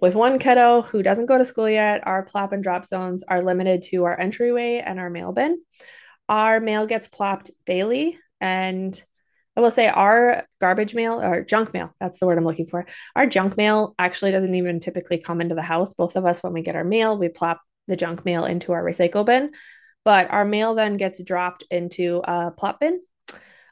With 0.00 0.14
one 0.14 0.38
kiddo 0.38 0.80
who 0.80 1.02
doesn't 1.02 1.26
go 1.26 1.36
to 1.36 1.44
school 1.44 1.68
yet, 1.68 2.06
our 2.06 2.24
plop 2.24 2.52
and 2.52 2.62
drop 2.62 2.86
zones 2.86 3.22
are 3.28 3.42
limited 3.42 3.82
to 3.90 4.04
our 4.04 4.18
entryway 4.18 4.82
and 4.84 4.98
our 4.98 5.10
mail 5.10 5.32
bin. 5.32 5.58
Our 6.28 6.60
mail 6.60 6.86
gets 6.86 7.08
plopped 7.08 7.50
daily, 7.64 8.18
and 8.40 9.02
I 9.56 9.60
will 9.60 9.70
say 9.70 9.88
our 9.88 10.46
garbage 10.60 10.94
mail 10.94 11.20
or 11.20 11.42
junk 11.42 11.72
mail, 11.72 11.94
that's 11.98 12.18
the 12.18 12.26
word 12.26 12.36
I'm 12.36 12.44
looking 12.44 12.66
for. 12.66 12.86
Our 13.14 13.26
junk 13.26 13.56
mail 13.56 13.94
actually 13.98 14.32
doesn't 14.32 14.54
even 14.54 14.80
typically 14.80 15.18
come 15.18 15.40
into 15.40 15.54
the 15.54 15.62
house. 15.62 15.94
Both 15.94 16.16
of 16.16 16.26
us, 16.26 16.42
when 16.42 16.52
we 16.52 16.62
get 16.62 16.76
our 16.76 16.84
mail, 16.84 17.16
we 17.16 17.28
plop 17.28 17.60
the 17.88 17.96
junk 17.96 18.24
mail 18.24 18.44
into 18.44 18.72
our 18.72 18.84
recycle 18.84 19.24
bin. 19.24 19.52
But 20.04 20.30
our 20.30 20.44
mail 20.44 20.74
then 20.74 20.98
gets 20.98 21.22
dropped 21.22 21.64
into 21.70 22.20
a 22.22 22.50
plop 22.50 22.80
bin 22.80 23.00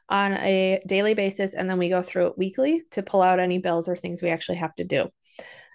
on 0.09 0.33
a 0.33 0.81
daily 0.87 1.13
basis. 1.13 1.53
And 1.53 1.69
then 1.69 1.77
we 1.77 1.89
go 1.89 2.01
through 2.01 2.27
it 2.27 2.37
weekly 2.37 2.81
to 2.91 3.03
pull 3.03 3.21
out 3.21 3.39
any 3.39 3.59
bills 3.59 3.87
or 3.87 3.95
things 3.95 4.21
we 4.21 4.29
actually 4.29 4.57
have 4.57 4.75
to 4.75 4.83
do. 4.83 5.09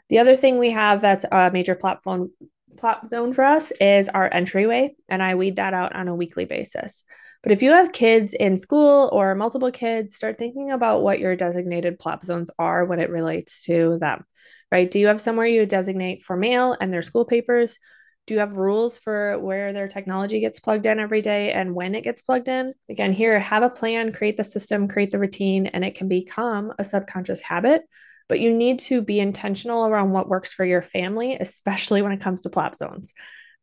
The 0.08 0.18
other 0.18 0.34
thing 0.34 0.58
we 0.58 0.70
have 0.72 1.02
that's 1.02 1.24
a 1.30 1.50
major 1.52 1.76
platform 1.76 2.32
plop 2.80 3.08
zone 3.08 3.34
for 3.34 3.44
us 3.44 3.70
is 3.80 4.08
our 4.08 4.32
entryway, 4.32 4.94
and 5.08 5.22
I 5.22 5.34
weed 5.34 5.56
that 5.56 5.74
out 5.74 5.94
on 5.94 6.08
a 6.08 6.14
weekly 6.14 6.46
basis. 6.46 7.04
But 7.42 7.52
if 7.52 7.62
you 7.62 7.70
have 7.70 7.92
kids 7.92 8.34
in 8.34 8.56
school 8.56 9.08
or 9.12 9.34
multiple 9.34 9.70
kids, 9.70 10.14
start 10.14 10.36
thinking 10.36 10.70
about 10.70 11.02
what 11.02 11.20
your 11.20 11.36
designated 11.36 11.98
plop 11.98 12.24
zones 12.24 12.50
are 12.58 12.84
when 12.84 13.00
it 13.00 13.10
relates 13.10 13.62
to 13.64 13.98
them, 13.98 14.24
right? 14.70 14.90
Do 14.90 14.98
you 14.98 15.06
have 15.06 15.20
somewhere 15.20 15.46
you 15.46 15.64
designate 15.64 16.22
for 16.22 16.36
mail 16.36 16.76
and 16.78 16.92
their 16.92 17.02
school 17.02 17.24
papers? 17.24 17.78
Do 18.26 18.34
you 18.34 18.40
have 18.40 18.56
rules 18.56 18.98
for 18.98 19.38
where 19.38 19.72
their 19.72 19.88
technology 19.88 20.40
gets 20.40 20.60
plugged 20.60 20.86
in 20.86 21.00
every 21.00 21.22
day 21.22 21.52
and 21.52 21.74
when 21.74 21.94
it 21.94 22.04
gets 22.04 22.22
plugged 22.22 22.48
in? 22.48 22.74
Again, 22.88 23.12
here, 23.12 23.38
have 23.38 23.62
a 23.62 23.70
plan, 23.70 24.12
create 24.12 24.36
the 24.36 24.44
system, 24.44 24.88
create 24.88 25.10
the 25.10 25.18
routine, 25.18 25.66
and 25.66 25.84
it 25.84 25.94
can 25.94 26.08
become 26.08 26.72
a 26.78 26.84
subconscious 26.84 27.40
habit 27.40 27.82
but 28.30 28.38
you 28.38 28.54
need 28.56 28.78
to 28.78 29.02
be 29.02 29.18
intentional 29.18 29.84
around 29.84 30.12
what 30.12 30.28
works 30.28 30.52
for 30.52 30.64
your 30.64 30.82
family, 30.82 31.36
especially 31.38 32.00
when 32.00 32.12
it 32.12 32.20
comes 32.20 32.42
to 32.42 32.48
plop 32.48 32.76
zones. 32.76 33.12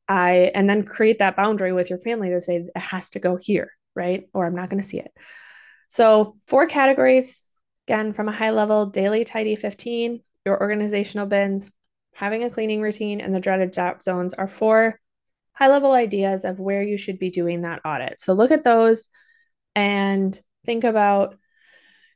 I 0.10 0.52
and 0.54 0.70
then 0.70 0.84
create 0.84 1.20
that 1.20 1.38
boundary 1.38 1.72
with 1.72 1.90
your 1.90 2.00
family 2.00 2.32
to 2.32 2.42
say 2.42 2.58
it 2.58 2.78
has 2.78 3.10
to 3.12 3.20
go 3.20 3.38
here, 3.38 3.72
right? 3.96 4.28
Or 4.34 4.46
I'm 4.46 4.56
not 4.56 4.70
going 4.70 4.82
to 4.84 4.88
see 4.88 5.00
it. 5.00 5.12
So, 5.88 6.36
four 6.48 6.68
categories 6.68 7.42
again 7.88 8.12
from 8.12 8.28
a 8.28 8.34
high 8.34 8.52
level 8.52 8.88
daily 8.88 9.24
tidy 9.24 9.56
15, 9.56 10.22
your 10.46 10.60
organizational 10.60 11.28
bins, 11.28 11.72
having 12.14 12.44
a 12.44 12.50
cleaning 12.50 12.82
routine, 12.82 13.22
and 13.22 13.34
the 13.34 13.40
dreaded 13.40 13.72
drop 13.72 14.04
zones 14.04 14.34
are 14.34 14.50
four 14.50 15.00
high 15.54 15.70
level 15.70 15.94
ideas 15.94 16.44
of 16.44 16.60
where 16.60 16.84
you 16.84 16.98
should 16.98 17.20
be 17.20 17.30
doing 17.30 17.62
that 17.62 17.80
audit. 17.86 18.20
So, 18.20 18.34
look 18.34 18.52
at 18.52 18.66
those 18.66 19.08
and 19.76 20.38
think 20.66 20.84
about 20.84 21.38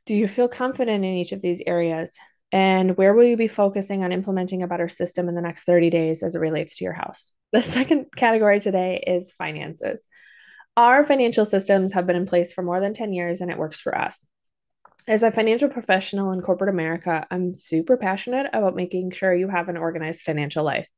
do 0.04 0.14
you 0.14 0.28
feel 0.28 0.48
confident 0.48 1.04
in 1.04 1.14
each 1.14 1.32
of 1.32 1.40
these 1.40 1.62
areas? 1.66 2.14
And 2.52 2.96
where 2.98 3.14
will 3.14 3.24
you 3.24 3.36
be 3.36 3.48
focusing 3.48 4.04
on 4.04 4.12
implementing 4.12 4.62
a 4.62 4.68
better 4.68 4.88
system 4.88 5.28
in 5.28 5.34
the 5.34 5.40
next 5.40 5.64
30 5.64 5.88
days 5.88 6.22
as 6.22 6.34
it 6.34 6.40
relates 6.40 6.76
to 6.76 6.84
your 6.84 6.92
house? 6.92 7.32
The 7.52 7.62
second 7.62 8.06
category 8.14 8.60
today 8.60 9.02
is 9.06 9.32
finances. 9.32 10.06
Our 10.76 11.04
financial 11.04 11.44
systems 11.44 11.92
have 11.92 12.06
been 12.06 12.16
in 12.16 12.26
place 12.26 12.52
for 12.52 12.62
more 12.62 12.80
than 12.80 12.94
10 12.94 13.12
years 13.12 13.40
and 13.40 13.50
it 13.50 13.58
works 13.58 13.80
for 13.80 13.96
us. 13.96 14.24
As 15.06 15.22
a 15.22 15.32
financial 15.32 15.68
professional 15.68 16.32
in 16.32 16.40
corporate 16.40 16.70
America, 16.70 17.26
I'm 17.30 17.56
super 17.56 17.96
passionate 17.96 18.46
about 18.52 18.76
making 18.76 19.10
sure 19.10 19.34
you 19.34 19.48
have 19.48 19.68
an 19.68 19.76
organized 19.76 20.22
financial 20.22 20.64
life. 20.64 20.88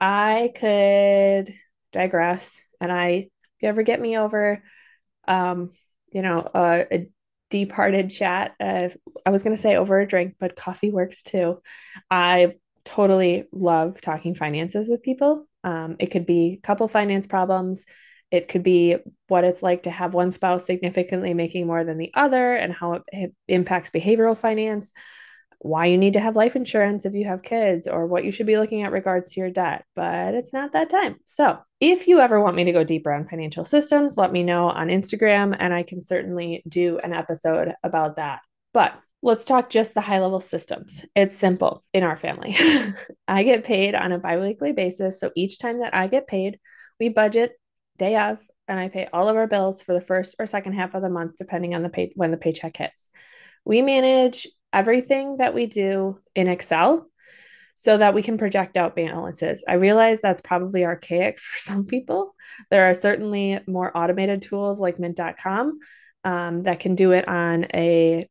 I 0.00 0.52
could 0.54 1.54
digress 1.92 2.60
and 2.80 2.92
I 2.92 3.08
if 3.58 3.62
you 3.62 3.68
ever 3.68 3.82
get 3.82 4.00
me 4.00 4.18
over 4.18 4.62
um 5.26 5.72
you 6.12 6.22
know 6.22 6.48
a, 6.54 6.86
a 6.92 7.10
departed 7.50 8.10
chat 8.10 8.54
uh, 8.60 8.88
I 9.24 9.30
was 9.30 9.42
going 9.42 9.56
to 9.56 9.62
say 9.62 9.76
over 9.76 9.98
a 9.98 10.06
drink 10.06 10.34
but 10.38 10.56
coffee 10.56 10.90
works 10.90 11.22
too. 11.22 11.62
I 12.10 12.54
totally 12.84 13.44
love 13.52 14.00
talking 14.00 14.34
finances 14.34 14.88
with 14.88 15.02
people. 15.02 15.46
Um, 15.64 15.96
it 15.98 16.06
could 16.06 16.26
be 16.26 16.60
couple 16.62 16.88
finance 16.88 17.26
problems. 17.26 17.84
It 18.30 18.48
could 18.48 18.62
be 18.62 18.96
what 19.28 19.44
it's 19.44 19.62
like 19.62 19.84
to 19.84 19.90
have 19.90 20.14
one 20.14 20.30
spouse 20.30 20.66
significantly 20.66 21.34
making 21.34 21.66
more 21.66 21.84
than 21.84 21.98
the 21.98 22.10
other 22.14 22.54
and 22.54 22.72
how 22.72 22.94
it, 22.94 23.02
it 23.08 23.34
impacts 23.46 23.90
behavioral 23.90 24.36
finance, 24.36 24.92
why 25.60 25.86
you 25.86 25.98
need 25.98 26.12
to 26.12 26.20
have 26.20 26.36
life 26.36 26.54
insurance 26.54 27.04
if 27.04 27.14
you 27.14 27.26
have 27.26 27.42
kids, 27.42 27.88
or 27.88 28.06
what 28.06 28.24
you 28.24 28.30
should 28.30 28.46
be 28.46 28.58
looking 28.58 28.82
at 28.82 28.92
regards 28.92 29.30
to 29.30 29.40
your 29.40 29.50
debt. 29.50 29.84
But 29.96 30.34
it's 30.34 30.52
not 30.52 30.72
that 30.72 30.90
time. 30.90 31.16
So, 31.24 31.58
if 31.80 32.06
you 32.06 32.20
ever 32.20 32.40
want 32.40 32.56
me 32.56 32.64
to 32.64 32.72
go 32.72 32.84
deeper 32.84 33.12
on 33.12 33.28
financial 33.28 33.64
systems, 33.64 34.16
let 34.16 34.32
me 34.32 34.42
know 34.42 34.68
on 34.68 34.88
Instagram 34.88 35.56
and 35.58 35.72
I 35.72 35.82
can 35.82 36.02
certainly 36.02 36.62
do 36.68 36.98
an 36.98 37.12
episode 37.12 37.74
about 37.82 38.16
that. 38.16 38.40
But 38.72 38.94
let's 39.22 39.44
talk 39.44 39.70
just 39.70 39.94
the 39.94 40.00
high 40.00 40.20
level 40.20 40.40
systems. 40.40 41.04
It's 41.14 41.36
simple 41.36 41.84
in 41.92 42.04
our 42.04 42.16
family. 42.16 42.56
I 43.28 43.42
get 43.42 43.64
paid 43.64 43.94
on 43.94 44.12
a 44.12 44.18
biweekly 44.18 44.72
basis. 44.72 45.18
So 45.18 45.30
each 45.34 45.58
time 45.58 45.80
that 45.80 45.94
I 45.94 46.06
get 46.06 46.26
paid, 46.26 46.58
we 47.00 47.08
budget 47.08 47.52
day 47.96 48.16
of 48.16 48.38
and 48.68 48.78
I 48.78 48.88
pay 48.88 49.08
all 49.12 49.28
of 49.28 49.36
our 49.36 49.46
bills 49.46 49.82
for 49.82 49.94
the 49.94 50.00
first 50.00 50.36
or 50.38 50.46
second 50.46 50.74
half 50.74 50.94
of 50.94 51.02
the 51.02 51.08
month, 51.08 51.36
depending 51.38 51.74
on 51.74 51.82
the 51.82 51.88
pay 51.88 52.12
when 52.14 52.30
the 52.30 52.36
paycheck 52.36 52.76
hits. 52.76 53.08
We 53.64 53.82
manage 53.82 54.46
everything 54.72 55.38
that 55.38 55.54
we 55.54 55.66
do 55.66 56.18
in 56.34 56.48
Excel 56.48 57.06
so 57.76 57.96
that 57.96 58.12
we 58.12 58.22
can 58.22 58.38
project 58.38 58.76
out 58.76 58.96
balances. 58.96 59.62
I 59.66 59.74
realize 59.74 60.20
that's 60.20 60.40
probably 60.40 60.84
archaic 60.84 61.38
for 61.38 61.58
some 61.58 61.86
people. 61.86 62.34
There 62.70 62.90
are 62.90 62.94
certainly 62.94 63.60
more 63.66 63.96
automated 63.96 64.42
tools 64.42 64.80
like 64.80 64.98
mint.com 64.98 65.78
um, 66.24 66.62
that 66.64 66.80
can 66.80 66.94
do 66.96 67.12
it 67.12 67.28
on 67.28 67.66
a 67.72 68.28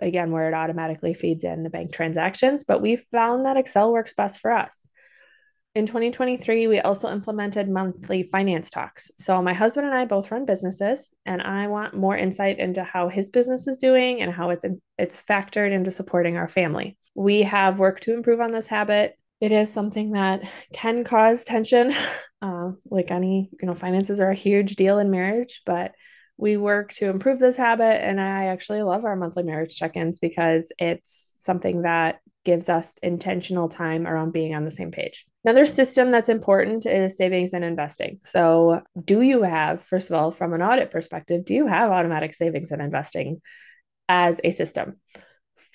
again 0.00 0.30
where 0.30 0.48
it 0.48 0.54
automatically 0.54 1.14
feeds 1.14 1.44
in 1.44 1.62
the 1.62 1.70
bank 1.70 1.92
transactions, 1.92 2.64
but 2.64 2.82
we 2.82 2.96
found 2.96 3.46
that 3.46 3.56
Excel 3.56 3.90
works 3.92 4.12
best 4.12 4.38
for 4.38 4.52
us. 4.52 4.88
In 5.78 5.86
2023, 5.86 6.66
we 6.66 6.80
also 6.80 7.08
implemented 7.08 7.68
monthly 7.68 8.24
finance 8.24 8.68
talks. 8.68 9.12
So, 9.16 9.40
my 9.40 9.52
husband 9.52 9.86
and 9.86 9.94
I 9.94 10.06
both 10.06 10.28
run 10.32 10.44
businesses, 10.44 11.08
and 11.24 11.40
I 11.40 11.68
want 11.68 11.94
more 11.94 12.16
insight 12.16 12.58
into 12.58 12.82
how 12.82 13.08
his 13.08 13.30
business 13.30 13.68
is 13.68 13.76
doing 13.76 14.20
and 14.20 14.32
how 14.32 14.50
it's 14.50 14.64
it's 14.98 15.22
factored 15.22 15.70
into 15.70 15.92
supporting 15.92 16.36
our 16.36 16.48
family. 16.48 16.98
We 17.14 17.42
have 17.42 17.78
work 17.78 18.00
to 18.00 18.12
improve 18.12 18.40
on 18.40 18.50
this 18.50 18.66
habit. 18.66 19.16
It 19.40 19.52
is 19.52 19.72
something 19.72 20.10
that 20.14 20.42
can 20.72 21.04
cause 21.04 21.44
tension. 21.44 21.94
Uh, 22.40 22.70
like 22.88 23.10
any, 23.10 23.50
you 23.60 23.66
know, 23.66 23.74
finances 23.74 24.20
are 24.20 24.30
a 24.30 24.34
huge 24.34 24.76
deal 24.76 25.00
in 25.00 25.10
marriage, 25.10 25.60
but 25.66 25.90
we 26.36 26.56
work 26.56 26.92
to 26.92 27.10
improve 27.10 27.40
this 27.40 27.56
habit. 27.56 28.00
And 28.00 28.20
I 28.20 28.44
actually 28.44 28.80
love 28.82 29.04
our 29.04 29.16
monthly 29.16 29.42
marriage 29.42 29.74
check 29.74 29.96
ins 29.96 30.20
because 30.20 30.70
it's 30.78 31.34
something 31.36 31.82
that 31.82 32.20
gives 32.44 32.68
us 32.68 32.94
intentional 33.02 33.68
time 33.68 34.06
around 34.06 34.32
being 34.32 34.54
on 34.54 34.64
the 34.64 34.70
same 34.70 34.92
page. 34.92 35.26
Another 35.48 35.64
system 35.64 36.10
that's 36.10 36.28
important 36.28 36.84
is 36.84 37.16
savings 37.16 37.54
and 37.54 37.64
investing. 37.64 38.18
So, 38.20 38.82
do 39.02 39.22
you 39.22 39.44
have, 39.44 39.80
first 39.80 40.10
of 40.10 40.14
all, 40.14 40.30
from 40.30 40.52
an 40.52 40.60
audit 40.60 40.90
perspective, 40.90 41.46
do 41.46 41.54
you 41.54 41.66
have 41.66 41.90
automatic 41.90 42.34
savings 42.34 42.70
and 42.70 42.82
investing 42.82 43.40
as 44.10 44.42
a 44.44 44.50
system? 44.50 45.00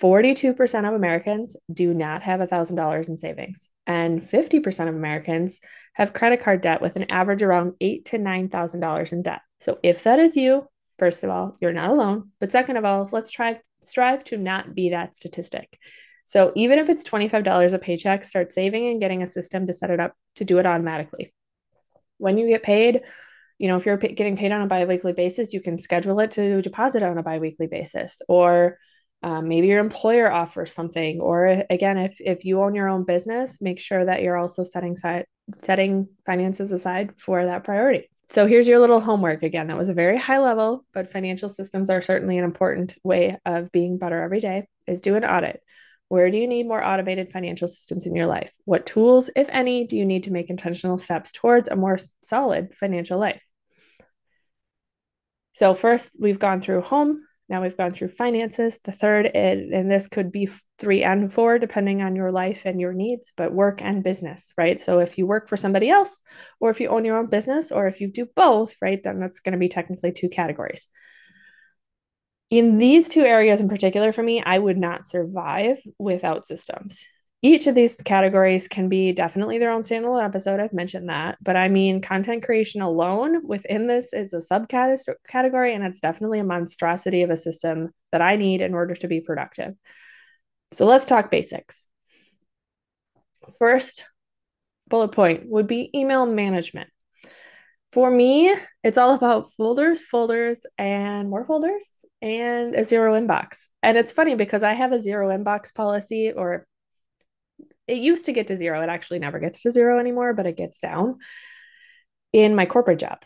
42% 0.00 0.86
of 0.86 0.94
Americans 0.94 1.56
do 1.72 1.92
not 1.92 2.22
have 2.22 2.38
$1,000 2.38 3.08
in 3.08 3.16
savings, 3.16 3.66
and 3.84 4.22
50% 4.22 4.88
of 4.88 4.94
Americans 4.94 5.58
have 5.94 6.12
credit 6.12 6.40
card 6.40 6.60
debt 6.60 6.80
with 6.80 6.94
an 6.94 7.10
average 7.10 7.42
around 7.42 7.72
eight 7.80 8.04
to 8.04 8.16
$9,000 8.16 9.12
in 9.12 9.22
debt. 9.22 9.40
So, 9.58 9.80
if 9.82 10.04
that 10.04 10.20
is 10.20 10.36
you, 10.36 10.68
first 11.00 11.24
of 11.24 11.30
all, 11.30 11.56
you're 11.60 11.72
not 11.72 11.90
alone. 11.90 12.30
But 12.38 12.52
second 12.52 12.76
of 12.76 12.84
all, 12.84 13.08
let's 13.10 13.32
try 13.32 13.58
strive 13.82 14.22
to 14.26 14.36
not 14.36 14.72
be 14.72 14.90
that 14.90 15.16
statistic. 15.16 15.80
So 16.24 16.52
even 16.56 16.78
if 16.78 16.88
it's 16.88 17.04
$25 17.04 17.72
a 17.72 17.78
paycheck, 17.78 18.24
start 18.24 18.52
saving 18.52 18.88
and 18.88 19.00
getting 19.00 19.22
a 19.22 19.26
system 19.26 19.66
to 19.66 19.74
set 19.74 19.90
it 19.90 20.00
up 20.00 20.14
to 20.36 20.44
do 20.44 20.58
it 20.58 20.66
automatically. 20.66 21.34
When 22.18 22.38
you 22.38 22.48
get 22.48 22.62
paid, 22.62 23.02
you 23.58 23.68
know, 23.68 23.76
if 23.76 23.86
you're 23.86 23.96
getting 23.96 24.36
paid 24.36 24.52
on 24.52 24.62
a 24.62 24.66
biweekly 24.66 25.12
basis, 25.12 25.52
you 25.52 25.60
can 25.60 25.78
schedule 25.78 26.20
it 26.20 26.32
to 26.32 26.62
deposit 26.62 27.02
on 27.02 27.18
a 27.18 27.22
biweekly 27.22 27.66
basis, 27.66 28.20
or 28.28 28.78
um, 29.22 29.48
maybe 29.48 29.68
your 29.68 29.78
employer 29.78 30.30
offers 30.30 30.72
something. 30.72 31.20
Or 31.20 31.64
again, 31.70 31.98
if 31.98 32.16
if 32.20 32.44
you 32.44 32.60
own 32.60 32.74
your 32.74 32.88
own 32.88 33.04
business, 33.04 33.58
make 33.60 33.78
sure 33.78 34.04
that 34.04 34.22
you're 34.22 34.36
also 34.36 34.64
setting 34.64 34.96
side 34.96 35.26
setting 35.62 36.08
finances 36.26 36.72
aside 36.72 37.12
for 37.16 37.44
that 37.44 37.64
priority. 37.64 38.10
So 38.30 38.46
here's 38.46 38.66
your 38.66 38.80
little 38.80 39.00
homework 39.00 39.42
again. 39.42 39.68
That 39.68 39.78
was 39.78 39.88
a 39.88 39.94
very 39.94 40.18
high 40.18 40.40
level, 40.40 40.84
but 40.92 41.08
financial 41.08 41.48
systems 41.48 41.90
are 41.90 42.02
certainly 42.02 42.38
an 42.38 42.44
important 42.44 42.94
way 43.04 43.38
of 43.46 43.70
being 43.70 43.98
better 43.98 44.22
every 44.22 44.40
day. 44.40 44.66
Is 44.86 45.00
do 45.00 45.14
an 45.14 45.24
audit. 45.24 45.62
Where 46.08 46.30
do 46.30 46.36
you 46.36 46.46
need 46.46 46.68
more 46.68 46.84
automated 46.84 47.32
financial 47.32 47.68
systems 47.68 48.06
in 48.06 48.14
your 48.14 48.26
life? 48.26 48.52
What 48.64 48.86
tools, 48.86 49.30
if 49.34 49.48
any, 49.50 49.86
do 49.86 49.96
you 49.96 50.04
need 50.04 50.24
to 50.24 50.30
make 50.30 50.50
intentional 50.50 50.98
steps 50.98 51.32
towards 51.32 51.68
a 51.68 51.76
more 51.76 51.98
solid 52.22 52.74
financial 52.78 53.18
life? 53.18 53.42
So, 55.54 55.74
first, 55.74 56.16
we've 56.20 56.38
gone 56.38 56.60
through 56.60 56.82
home. 56.82 57.22
Now 57.48 57.62
we've 57.62 57.76
gone 57.76 57.92
through 57.92 58.08
finances. 58.08 58.78
The 58.84 58.92
third, 58.92 59.26
and 59.26 59.90
this 59.90 60.08
could 60.08 60.32
be 60.32 60.48
three 60.78 61.04
and 61.04 61.32
four, 61.32 61.58
depending 61.58 62.02
on 62.02 62.16
your 62.16 62.32
life 62.32 62.62
and 62.64 62.80
your 62.80 62.92
needs, 62.92 63.32
but 63.36 63.52
work 63.52 63.80
and 63.82 64.02
business, 64.02 64.52
right? 64.58 64.80
So, 64.80 64.98
if 64.98 65.16
you 65.18 65.26
work 65.26 65.48
for 65.48 65.56
somebody 65.56 65.90
else, 65.90 66.20
or 66.60 66.70
if 66.70 66.80
you 66.80 66.88
own 66.88 67.04
your 67.04 67.18
own 67.18 67.26
business, 67.26 67.70
or 67.72 67.86
if 67.86 68.00
you 68.00 68.08
do 68.08 68.26
both, 68.36 68.74
right, 68.80 69.02
then 69.02 69.20
that's 69.20 69.40
going 69.40 69.52
to 69.52 69.58
be 69.58 69.68
technically 69.68 70.12
two 70.12 70.28
categories 70.28 70.86
in 72.58 72.78
these 72.78 73.08
two 73.08 73.22
areas 73.22 73.60
in 73.60 73.68
particular 73.68 74.12
for 74.12 74.22
me, 74.22 74.42
I 74.42 74.58
would 74.58 74.78
not 74.78 75.08
survive 75.08 75.78
without 75.98 76.46
systems. 76.46 77.04
Each 77.42 77.66
of 77.66 77.74
these 77.74 77.96
categories 77.96 78.68
can 78.68 78.88
be 78.88 79.12
definitely 79.12 79.58
their 79.58 79.72
own 79.72 79.82
standalone 79.82 80.24
episode. 80.24 80.60
I've 80.60 80.72
mentioned 80.72 81.08
that. 81.08 81.36
But 81.42 81.56
I 81.56 81.68
mean, 81.68 82.00
content 82.00 82.44
creation 82.44 82.80
alone 82.80 83.46
within 83.46 83.86
this 83.86 84.12
is 84.12 84.32
a 84.32 84.38
subcategory, 84.38 85.74
and 85.74 85.84
it's 85.84 86.00
definitely 86.00 86.38
a 86.38 86.44
monstrosity 86.44 87.22
of 87.22 87.30
a 87.30 87.36
system 87.36 87.90
that 88.12 88.22
I 88.22 88.36
need 88.36 88.60
in 88.60 88.72
order 88.72 88.94
to 88.94 89.08
be 89.08 89.20
productive. 89.20 89.74
So 90.72 90.86
let's 90.86 91.04
talk 91.04 91.30
basics. 91.30 91.86
First 93.58 94.06
bullet 94.88 95.08
point 95.08 95.42
would 95.46 95.66
be 95.66 95.90
email 95.94 96.24
management. 96.24 96.88
For 97.92 98.10
me, 98.10 98.54
it's 98.82 98.96
all 98.96 99.14
about 99.14 99.52
folders, 99.56 100.04
folders, 100.04 100.64
and 100.78 101.28
more 101.28 101.44
folders 101.44 101.86
and 102.24 102.74
a 102.74 102.84
zero 102.84 103.20
inbox. 103.20 103.66
And 103.82 103.98
it's 103.98 104.12
funny 104.12 104.34
because 104.34 104.62
I 104.62 104.72
have 104.72 104.92
a 104.92 105.02
zero 105.02 105.28
inbox 105.28 105.74
policy, 105.74 106.32
or 106.34 106.66
it 107.86 107.98
used 107.98 108.24
to 108.26 108.32
get 108.32 108.48
to 108.48 108.56
zero. 108.56 108.80
It 108.82 108.88
actually 108.88 109.18
never 109.18 109.38
gets 109.38 109.60
to 109.62 109.70
zero 109.70 109.98
anymore, 109.98 110.32
but 110.32 110.46
it 110.46 110.56
gets 110.56 110.80
down 110.80 111.18
in 112.32 112.54
my 112.54 112.64
corporate 112.64 112.98
job. 112.98 113.18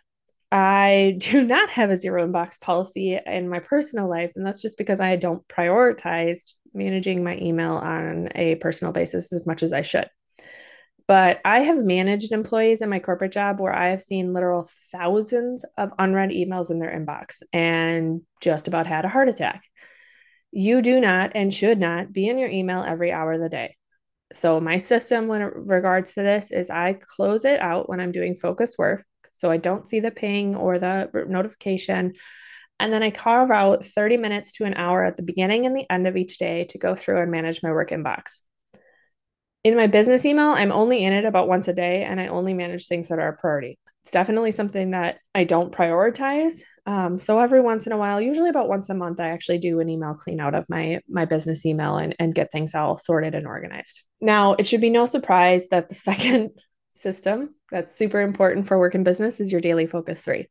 I 0.50 1.14
do 1.21 1.45
not 1.45 1.71
have 1.71 1.90
a 1.90 1.97
zero 1.97 2.26
inbox 2.26 2.61
policy 2.61 3.17
in 3.25 3.49
my 3.49 3.61
personal 3.61 4.11
life. 4.11 4.33
And 4.35 4.45
that's 4.45 4.61
just 4.61 4.76
because 4.76 5.00
I 5.00 5.14
don't 5.14 5.47
prioritize 5.47 6.55
managing 6.75 7.23
my 7.23 7.38
email 7.38 7.75
on 7.75 8.31
a 8.35 8.57
personal 8.57 8.93
basis 8.93 9.33
as 9.33 9.47
much 9.47 9.62
as 9.62 9.73
I 9.73 9.83
should. 9.83 10.09
But 11.09 11.41
I 11.43 11.61
have 11.61 11.79
managed 11.79 12.33
employees 12.33 12.83
in 12.83 12.91
my 12.91 12.99
corporate 12.99 13.33
job 13.33 13.59
where 13.59 13.75
I 13.75 13.88
have 13.88 14.05
seen 14.05 14.35
literal 14.35 14.71
thousands 14.93 15.65
of 15.79 15.91
unread 15.99 16.29
emails 16.31 16.71
in 16.71 16.79
their 16.79 16.91
inbox 16.95 17.43
and 17.50 18.21
just 18.43 18.69
about 18.69 18.87
had 18.87 19.07
a 19.07 19.09
heart 19.09 19.31
attack. 19.31 19.62
You 20.53 20.83
do 20.83 21.00
not 21.00 21.33
and 21.35 21.53
should 21.53 21.81
not 21.81 22.12
be 22.12 22.29
in 22.29 22.38
your 22.38 22.50
email 22.50 22.85
every 22.87 23.11
hour 23.11 23.33
of 23.33 23.41
the 23.41 23.49
day. 23.49 23.77
So, 24.35 24.61
my 24.61 24.77
system 24.77 25.29
when 25.29 25.41
regards 25.41 26.12
to 26.12 26.23
this 26.23 26.50
is 26.50 26.69
I 26.69 26.93
close 27.17 27.47
it 27.47 27.59
out 27.59 27.88
when 27.88 28.00
I'm 28.00 28.12
doing 28.12 28.35
focus 28.35 28.75
work. 28.77 29.07
So, 29.35 29.50
I 29.50 29.57
don't 29.57 29.88
see 29.88 30.00
the 30.00 30.11
ping 30.11 30.55
or 30.55 30.79
the 30.79 31.11
notification. 31.27 32.12
And 32.81 32.93
then 32.93 33.03
I 33.03 33.11
carve 33.11 33.50
out 33.50 33.87
30 33.87 34.19
minutes 34.19 34.53
to 34.55 34.65
an 34.65 34.75
hour 34.75 35.05
at 35.07 35.17
the 35.17 35.23
beginning 35.23 35.65
and 35.65 35.75
the 35.75 35.91
end 35.91 36.07
of 36.07 36.19
each 36.19 36.37
day 36.37 36.65
to 36.67 36.79
go 36.79 36.95
through 36.95 37.23
and 37.23 37.31
manage 37.31 37.62
my 37.62 37.71
work 37.71 37.91
inbox. 37.91 38.41
In 39.65 39.77
my 39.77 39.87
business 39.87 40.25
email, 40.25 40.50
I'm 40.50 40.73
only 40.73 41.05
in 41.05 41.12
it 41.12 41.25
about 41.25 41.49
once 41.49 41.69
a 41.69 41.73
day 41.73 42.05
and 42.05 42.21
I 42.21 42.29
only 42.29 42.55
manage 42.55 42.87
things 42.87 43.09
that 43.09 43.19
are 43.19 43.29
a 43.29 43.37
priority. 43.37 43.79
It's 44.05 44.12
definitely 44.12 44.53
something 44.53 44.93
that 44.93 45.19
I 45.35 45.45
don't 45.45 45.73
prioritize. 45.73 46.61
Um, 46.87 47.19
so 47.19 47.38
every 47.38 47.61
once 47.61 47.87
in 47.87 47.93
a 47.93 47.99
while, 47.99 48.21
usually 48.21 48.49
about 48.49 48.69
once 48.69 48.88
a 48.88 48.95
month, 48.95 49.21
I 49.21 49.29
actually 49.29 49.59
do 49.59 49.81
an 49.81 49.91
email 49.91 50.15
clean 50.15 50.41
out 50.41 50.55
of 50.55 50.65
my 50.71 51.00
my 51.09 51.27
business 51.27 51.67
email 51.67 51.99
and, 51.99 52.17
and 52.19 52.35
get 52.35 52.50
things 52.50 52.75
all 52.75 52.97
sorted 52.97 53.35
and 53.35 53.47
organized. 53.47 54.03
Now, 54.21 54.55
it 54.55 54.67
should 54.67 54.81
be 54.81 54.88
no 54.88 55.05
surprise 55.05 55.69
that 55.71 55.91
the 55.91 55.95
second 56.11 56.50
system 56.95 57.55
that's 57.71 57.95
super 57.95 58.21
important 58.21 58.67
for 58.67 58.79
work 58.79 58.95
and 58.95 59.05
business 59.05 59.41
is 59.41 59.53
your 59.53 59.61
daily 59.61 59.87
focus 59.87 60.23
three. 60.23 60.47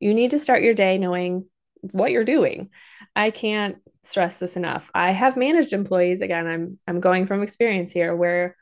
You 0.00 0.14
need 0.14 0.30
to 0.30 0.38
start 0.38 0.62
your 0.62 0.74
day 0.74 0.96
knowing 0.96 1.46
what 1.92 2.10
you're 2.10 2.24
doing. 2.24 2.70
I 3.16 3.30
can't 3.30 3.78
stress 4.04 4.38
this 4.38 4.56
enough. 4.56 4.90
I 4.94 5.10
have 5.12 5.36
managed 5.36 5.72
employees 5.72 6.20
again, 6.20 6.46
I'm 6.46 6.78
I'm 6.86 7.00
going 7.00 7.26
from 7.26 7.42
experience 7.42 7.92
here 7.92 8.14
where 8.14 8.56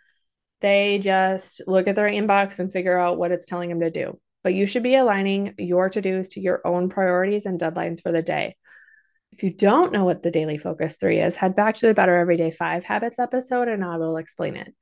they 0.61 0.99
just 0.99 1.61
look 1.67 1.89
at 1.89 1.97
their 1.97 2.09
inbox 2.09 2.59
and 2.59 2.73
figure 2.73 2.99
out 2.99 3.19
what 3.19 3.33
it's 3.33 3.45
telling 3.45 3.69
them 3.69 3.81
to 3.81 3.91
do. 3.91 4.19
But 4.45 4.55
you 4.55 4.67
should 4.67 4.83
be 4.83 4.95
aligning 4.95 5.55
your 5.59 5.89
to-dos 5.89 6.31
to 6.31 6.41
your 6.41 6.61
own 6.65 6.89
priorities 6.89 7.47
and 7.47 7.61
deadlines 7.61 8.01
for 8.01 8.13
the 8.13 8.23
day. 8.23 8.57
If 9.33 9.43
you 9.43 9.53
don't 9.53 9.93
know 9.93 10.05
what 10.05 10.23
the 10.23 10.31
daily 10.31 10.59
focus 10.59 10.97
3 10.99 11.21
is, 11.21 11.37
head 11.37 11.57
back 11.57 11.77
to 11.77 11.87
the 11.87 11.95
Better 11.95 12.17
Everyday 12.17 12.51
5 12.51 12.85
Habits 12.85 13.19
episode 13.19 13.69
and 13.69 13.85
I 13.85 13.97
will 13.97 14.17
explain 14.17 14.57
it. 14.57 14.75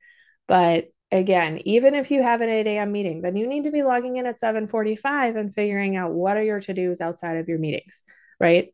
But 0.47 0.89
again, 1.11 1.61
even 1.65 1.95
if 1.95 2.11
you 2.11 2.21
have 2.21 2.41
an 2.41 2.49
8 2.49 2.67
a.m. 2.67 2.91
meeting, 2.91 3.21
then 3.21 3.35
you 3.35 3.47
need 3.47 3.63
to 3.63 3.71
be 3.71 3.83
logging 3.83 4.17
in 4.17 4.25
at 4.25 4.39
7:45 4.39 5.35
and 5.35 5.53
figuring 5.55 5.95
out 5.95 6.11
what 6.11 6.37
are 6.37 6.43
your 6.43 6.59
to-dos 6.59 7.01
outside 7.01 7.37
of 7.37 7.47
your 7.47 7.59
meetings 7.59 8.03
right? 8.41 8.73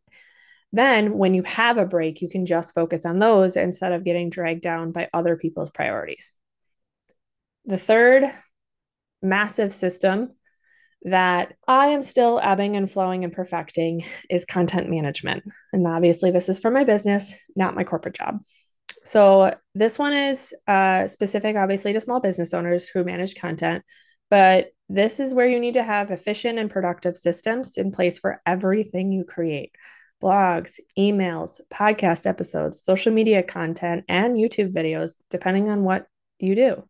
Then, 0.74 1.18
when 1.18 1.34
you 1.34 1.44
have 1.44 1.78
a 1.78 1.86
break, 1.86 2.22
you 2.22 2.30
can 2.30 2.46
just 2.46 2.74
focus 2.74 3.06
on 3.06 3.20
those 3.20 3.56
instead 3.56 3.94
of 3.94 4.04
getting 4.04 4.30
dragged 4.30 4.62
down 4.62 4.92
by 4.92 5.10
other 5.14 5.38
people's 5.38 5.70
priorities. 5.70 6.34
The 7.66 7.78
third 7.78 8.32
massive 9.22 9.74
system 9.74 10.32
that 11.04 11.54
I 11.68 11.88
am 11.88 12.04
still 12.04 12.40
ebbing 12.44 12.76
and 12.76 12.92
flowing 12.92 13.24
and 13.24 13.32
perfecting 13.32 14.06
is 14.30 14.46
content 14.46 14.90
management. 14.90 15.44
And 15.72 15.88
obviously, 15.88 16.32
this 16.32 16.50
is 16.50 16.60
for 16.60 16.72
my 16.72 16.84
business, 16.84 17.34
not 17.56 17.76
my 17.76 17.84
corporate 17.84 18.16
job. 18.16 18.40
So, 19.04 19.54
this 19.74 19.98
one 19.98 20.14
is 20.14 20.54
uh, 20.68 21.08
specific, 21.08 21.56
obviously, 21.56 21.94
to 21.94 22.02
small 22.02 22.20
business 22.20 22.54
owners 22.54 22.88
who 22.88 23.04
manage 23.04 23.36
content. 23.36 23.84
But 24.30 24.72
this 24.90 25.20
is 25.20 25.34
where 25.34 25.48
you 25.48 25.60
need 25.60 25.74
to 25.76 25.84
have 25.84 26.12
efficient 26.12 26.60
and 26.60 26.72
productive 26.72 27.18
systems 27.18 27.78
in 27.78 27.92
place 27.92 28.18
for 28.18 28.42
everything 28.46 29.12
you 29.12 29.24
create 29.24 29.72
blogs, 30.22 30.80
emails, 30.98 31.60
podcast 31.72 32.26
episodes, 32.26 32.82
social 32.82 33.14
media 33.14 33.44
content, 33.44 34.04
and 34.08 34.36
YouTube 34.36 34.74
videos, 34.74 35.16
depending 35.30 35.70
on 35.70 35.84
what 35.84 36.08
you 36.40 36.56
do. 36.56 36.88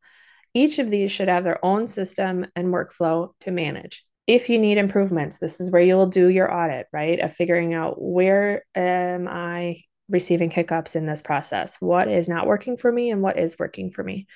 Each 0.54 0.80
of 0.80 0.90
these 0.90 1.12
should 1.12 1.28
have 1.28 1.44
their 1.44 1.64
own 1.64 1.88
system 1.88 2.46
and 2.56 2.74
workflow 2.74 3.32
to 3.42 3.52
manage. 3.52 4.06
If 4.28 4.50
you 4.50 4.60
need 4.60 4.78
improvements, 4.78 5.40
this 5.40 5.60
is 5.60 5.72
where 5.72 5.82
you'll 5.82 6.08
do 6.08 6.28
your 6.28 6.54
audit, 6.54 6.88
right? 6.92 7.20
Of 7.20 7.34
figuring 7.34 7.74
out 7.74 8.02
where 8.02 8.64
am 8.76 9.28
I 9.28 9.82
receiving 10.10 10.50
hiccups 10.50 10.96
in 10.96 11.06
this 11.06 11.22
process? 11.22 11.78
What 11.80 12.08
is 12.08 12.28
not 12.28 12.48
working 12.48 12.78
for 12.78 12.92
me 12.92 13.12
and 13.12 13.22
what 13.22 13.38
is 13.38 13.58
working 13.60 13.92
for 13.92 14.04
me? 14.04 14.28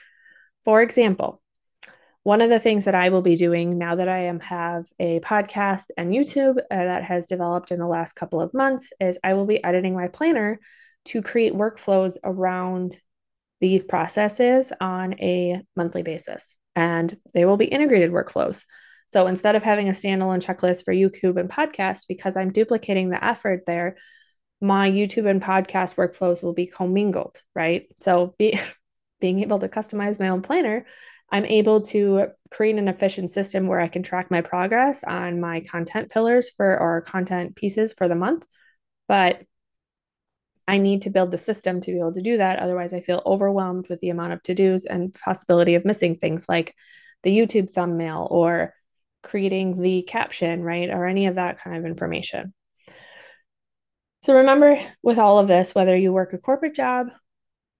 For 0.63 0.81
example, 0.81 1.41
one 2.23 2.41
of 2.41 2.49
the 2.49 2.59
things 2.59 2.85
that 2.85 2.95
I 2.95 3.09
will 3.09 3.23
be 3.23 3.35
doing 3.35 3.77
now 3.77 3.95
that 3.95 4.07
I 4.07 4.25
am 4.25 4.39
have 4.41 4.85
a 4.99 5.19
podcast 5.21 5.85
and 5.97 6.11
YouTube 6.11 6.57
uh, 6.59 6.63
that 6.69 7.03
has 7.03 7.25
developed 7.25 7.71
in 7.71 7.79
the 7.79 7.87
last 7.87 8.13
couple 8.13 8.39
of 8.39 8.53
months 8.53 8.93
is 8.99 9.17
I 9.23 9.33
will 9.33 9.47
be 9.47 9.63
editing 9.63 9.95
my 9.95 10.07
planner 10.07 10.59
to 11.05 11.21
create 11.23 11.53
workflows 11.53 12.17
around 12.23 12.97
these 13.59 13.83
processes 13.83 14.71
on 14.79 15.13
a 15.19 15.61
monthly 15.75 16.03
basis 16.03 16.55
and 16.75 17.15
they 17.33 17.45
will 17.45 17.57
be 17.57 17.65
integrated 17.65 18.11
workflows. 18.11 18.65
So 19.09 19.27
instead 19.27 19.55
of 19.55 19.63
having 19.63 19.89
a 19.89 19.93
standalone 19.93 20.43
checklist 20.43 20.85
for 20.85 20.93
YouTube 20.93 21.39
and 21.39 21.49
podcast 21.49 22.01
because 22.07 22.37
I'm 22.37 22.51
duplicating 22.51 23.09
the 23.09 23.23
effort 23.23 23.63
there, 23.65 23.97
my 24.61 24.89
YouTube 24.89 25.29
and 25.29 25.41
podcast 25.41 25.95
workflows 25.95 26.43
will 26.43 26.53
be 26.53 26.67
commingled, 26.67 27.41
right? 27.55 27.91
So 27.99 28.35
be, 28.37 28.59
being 29.19 29.39
able 29.39 29.59
to 29.59 29.67
customize 29.67 30.19
my 30.19 30.29
own 30.29 30.43
planner 30.43 30.85
I'm 31.31 31.45
able 31.45 31.81
to 31.81 32.27
create 32.49 32.75
an 32.75 32.87
efficient 32.87 33.31
system 33.31 33.67
where 33.67 33.79
I 33.79 33.87
can 33.87 34.03
track 34.03 34.29
my 34.29 34.41
progress 34.41 35.03
on 35.03 35.39
my 35.39 35.61
content 35.61 36.11
pillars 36.11 36.49
for 36.49 36.77
or 36.77 37.01
content 37.01 37.55
pieces 37.55 37.93
for 37.97 38.07
the 38.07 38.15
month. 38.15 38.45
But 39.07 39.41
I 40.67 40.77
need 40.77 41.03
to 41.03 41.09
build 41.09 41.31
the 41.31 41.37
system 41.37 41.81
to 41.81 41.91
be 41.91 41.99
able 41.99 42.13
to 42.13 42.21
do 42.21 42.37
that. 42.37 42.59
Otherwise, 42.59 42.93
I 42.93 43.01
feel 43.01 43.21
overwhelmed 43.25 43.89
with 43.89 43.99
the 43.99 44.09
amount 44.09 44.33
of 44.33 44.43
to 44.43 44.53
dos 44.53 44.85
and 44.85 45.13
possibility 45.13 45.75
of 45.75 45.85
missing 45.85 46.17
things 46.17 46.45
like 46.47 46.75
the 47.23 47.35
YouTube 47.35 47.71
thumbnail 47.71 48.27
or 48.29 48.73
creating 49.23 49.81
the 49.81 50.01
caption, 50.03 50.63
right? 50.63 50.89
Or 50.89 51.05
any 51.05 51.27
of 51.27 51.35
that 51.35 51.59
kind 51.59 51.77
of 51.77 51.85
information. 51.85 52.53
So 54.23 54.35
remember 54.35 54.79
with 55.01 55.17
all 55.17 55.39
of 55.39 55.47
this, 55.47 55.73
whether 55.73 55.95
you 55.95 56.13
work 56.13 56.33
a 56.33 56.37
corporate 56.37 56.75
job 56.75 57.07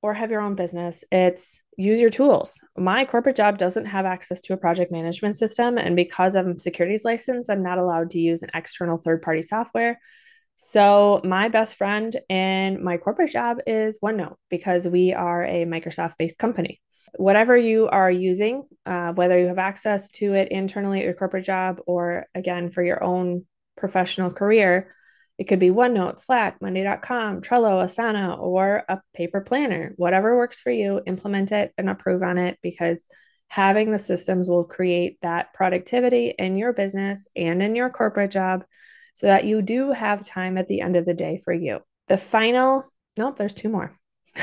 or 0.01 0.13
have 0.13 0.31
your 0.31 0.41
own 0.41 0.55
business, 0.55 1.03
it's 1.11 1.59
use 1.77 1.99
your 1.99 2.09
tools. 2.09 2.59
My 2.77 3.05
corporate 3.05 3.35
job 3.35 3.57
doesn't 3.57 3.85
have 3.85 4.05
access 4.05 4.41
to 4.41 4.53
a 4.53 4.57
project 4.57 4.91
management 4.91 5.37
system. 5.37 5.77
And 5.77 5.95
because 5.95 6.35
I'm 6.35 6.57
securities 6.57 7.05
licensed, 7.05 7.49
I'm 7.49 7.63
not 7.63 7.77
allowed 7.77 8.11
to 8.11 8.19
use 8.19 8.43
an 8.43 8.49
external 8.53 8.97
third 8.97 9.21
party 9.21 9.41
software. 9.41 9.99
So, 10.55 11.21
my 11.23 11.49
best 11.49 11.75
friend 11.75 12.15
in 12.29 12.83
my 12.83 12.97
corporate 12.97 13.31
job 13.31 13.57
is 13.65 13.97
OneNote 14.03 14.35
because 14.49 14.87
we 14.87 15.11
are 15.13 15.43
a 15.43 15.65
Microsoft 15.65 16.17
based 16.19 16.37
company. 16.37 16.81
Whatever 17.15 17.57
you 17.57 17.87
are 17.87 18.11
using, 18.11 18.63
uh, 18.85 19.11
whether 19.13 19.39
you 19.39 19.47
have 19.47 19.57
access 19.57 20.11
to 20.11 20.35
it 20.35 20.49
internally 20.49 20.99
at 20.99 21.05
your 21.05 21.15
corporate 21.15 21.45
job 21.45 21.79
or 21.87 22.27
again 22.35 22.69
for 22.69 22.83
your 22.83 23.03
own 23.03 23.45
professional 23.75 24.29
career, 24.29 24.93
it 25.37 25.45
could 25.45 25.59
be 25.59 25.69
OneNote, 25.69 26.19
Slack, 26.19 26.61
Monday.com, 26.61 27.41
Trello, 27.41 27.83
Asana, 27.83 28.37
or 28.37 28.83
a 28.87 29.01
paper 29.15 29.41
planner. 29.41 29.93
Whatever 29.95 30.35
works 30.35 30.59
for 30.59 30.71
you, 30.71 31.01
implement 31.05 31.51
it 31.51 31.73
and 31.77 31.89
approve 31.89 32.21
on 32.21 32.37
it 32.37 32.59
because 32.61 33.07
having 33.47 33.91
the 33.91 33.99
systems 33.99 34.47
will 34.47 34.63
create 34.63 35.17
that 35.21 35.53
productivity 35.53 36.33
in 36.37 36.57
your 36.57 36.73
business 36.73 37.27
and 37.35 37.61
in 37.61 37.75
your 37.75 37.89
corporate 37.89 38.31
job 38.31 38.63
so 39.13 39.27
that 39.27 39.45
you 39.45 39.61
do 39.61 39.91
have 39.91 40.25
time 40.25 40.57
at 40.57 40.67
the 40.67 40.81
end 40.81 40.95
of 40.95 41.05
the 41.05 41.13
day 41.13 41.41
for 41.43 41.53
you. 41.53 41.79
The 42.07 42.17
final, 42.17 42.85
nope, 43.17 43.35
there's 43.35 43.53
two 43.53 43.69
more. 43.69 43.97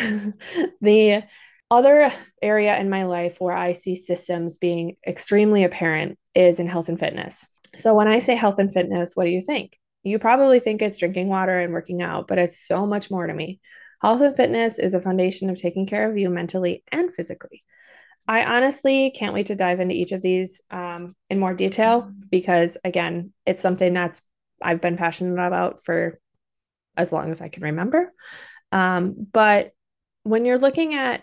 the 0.80 1.22
other 1.70 2.12
area 2.42 2.78
in 2.78 2.90
my 2.90 3.04
life 3.04 3.36
where 3.40 3.56
I 3.56 3.72
see 3.72 3.96
systems 3.96 4.56
being 4.56 4.96
extremely 5.06 5.64
apparent 5.64 6.18
is 6.34 6.60
in 6.60 6.66
health 6.66 6.88
and 6.88 6.98
fitness. 6.98 7.46
So 7.76 7.94
when 7.94 8.08
I 8.08 8.18
say 8.18 8.34
health 8.34 8.58
and 8.58 8.72
fitness, 8.72 9.12
what 9.14 9.24
do 9.24 9.30
you 9.30 9.42
think? 9.42 9.78
You 10.02 10.18
probably 10.18 10.60
think 10.60 10.80
it's 10.80 10.98
drinking 10.98 11.28
water 11.28 11.58
and 11.58 11.72
working 11.72 12.02
out, 12.02 12.28
but 12.28 12.38
it's 12.38 12.66
so 12.66 12.86
much 12.86 13.10
more 13.10 13.26
to 13.26 13.34
me. 13.34 13.60
Health 14.00 14.20
and 14.20 14.36
fitness 14.36 14.78
is 14.78 14.94
a 14.94 15.00
foundation 15.00 15.50
of 15.50 15.60
taking 15.60 15.86
care 15.86 16.08
of 16.08 16.16
you 16.16 16.30
mentally 16.30 16.84
and 16.92 17.12
physically. 17.12 17.64
I 18.28 18.44
honestly 18.44 19.10
can't 19.10 19.34
wait 19.34 19.46
to 19.46 19.56
dive 19.56 19.80
into 19.80 19.94
each 19.94 20.12
of 20.12 20.22
these 20.22 20.60
um, 20.70 21.16
in 21.30 21.38
more 21.38 21.54
detail 21.54 22.12
because, 22.28 22.76
again, 22.84 23.32
it's 23.46 23.62
something 23.62 23.94
that's 23.94 24.22
I've 24.62 24.80
been 24.80 24.96
passionate 24.96 25.44
about 25.44 25.80
for 25.84 26.20
as 26.96 27.12
long 27.12 27.30
as 27.30 27.40
I 27.40 27.48
can 27.48 27.62
remember. 27.62 28.12
Um, 28.70 29.26
but 29.32 29.72
when 30.24 30.44
you're 30.44 30.58
looking 30.58 30.94
at 30.94 31.22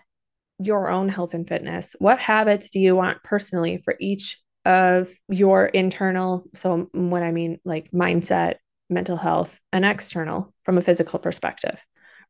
your 0.58 0.90
own 0.90 1.10
health 1.10 1.34
and 1.34 1.48
fitness, 1.48 1.96
what 2.00 2.20
habits 2.20 2.70
do 2.70 2.80
you 2.80 2.96
want 2.96 3.24
personally 3.24 3.82
for 3.84 3.96
each 4.00 4.42
of 4.64 5.12
your 5.30 5.66
internal? 5.66 6.46
So, 6.56 6.90
what 6.92 7.24
I 7.24 7.32
mean, 7.32 7.60
like 7.66 7.92
mindset, 7.92 8.56
mental 8.90 9.18
health 9.18 9.60
and 9.72 9.86
external 9.86 10.54
from 10.64 10.78
a 10.78 10.82
physical 10.82 11.20
perspective, 11.20 11.78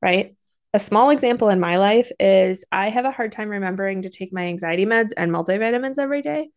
right? 0.02 0.36
A 0.74 0.80
small 0.80 1.10
example 1.10 1.50
in 1.50 1.60
my 1.60 1.78
life 1.78 2.12
is 2.20 2.65
I 2.72 2.89
have 2.89 3.06
a 3.06 3.12
hard 3.12 3.32
time 3.32 3.50
remembering 3.50 4.02
to 4.02 4.10
take 4.10 4.34
my 4.34 4.44
anxiety 4.44 4.86
meds 4.86 5.12
and 5.15 5.32
multivitamins 5.32 5.98
every 5.98 6.22
day. 6.22 6.50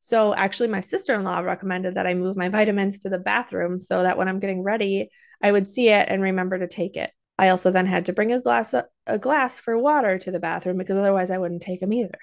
So, 0.00 0.34
actually, 0.34 0.68
my 0.68 0.80
sister 0.80 1.14
in 1.14 1.22
law 1.22 1.38
recommended 1.38 1.94
that 1.94 2.06
I 2.06 2.14
move 2.14 2.36
my 2.36 2.48
vitamins 2.50 2.98
to 3.00 3.08
the 3.08 3.18
bathroom 3.18 3.78
so 3.78 4.02
that 4.02 4.18
when 4.18 4.28
I'm 4.28 4.40
getting 4.40 4.62
ready, 4.62 5.10
I 5.42 5.52
would 5.52 5.66
see 5.66 5.88
it 5.88 6.08
and 6.08 6.22
remember 6.22 6.58
to 6.58 6.68
take 6.68 6.96
it. 6.96 7.10
I 7.38 7.48
also 7.48 7.70
then 7.70 7.86
had 7.86 8.06
to 8.06 8.12
bring 8.12 8.32
a 8.32 8.40
glass 8.40 8.74
a 9.06 9.18
glass 9.18 9.58
for 9.58 9.78
water 9.78 10.18
to 10.18 10.30
the 10.30 10.38
bathroom 10.38 10.78
because 10.78 10.98
otherwise 10.98 11.30
I 11.30 11.38
wouldn't 11.38 11.62
take 11.62 11.80
them 11.80 11.92
either. 11.92 12.18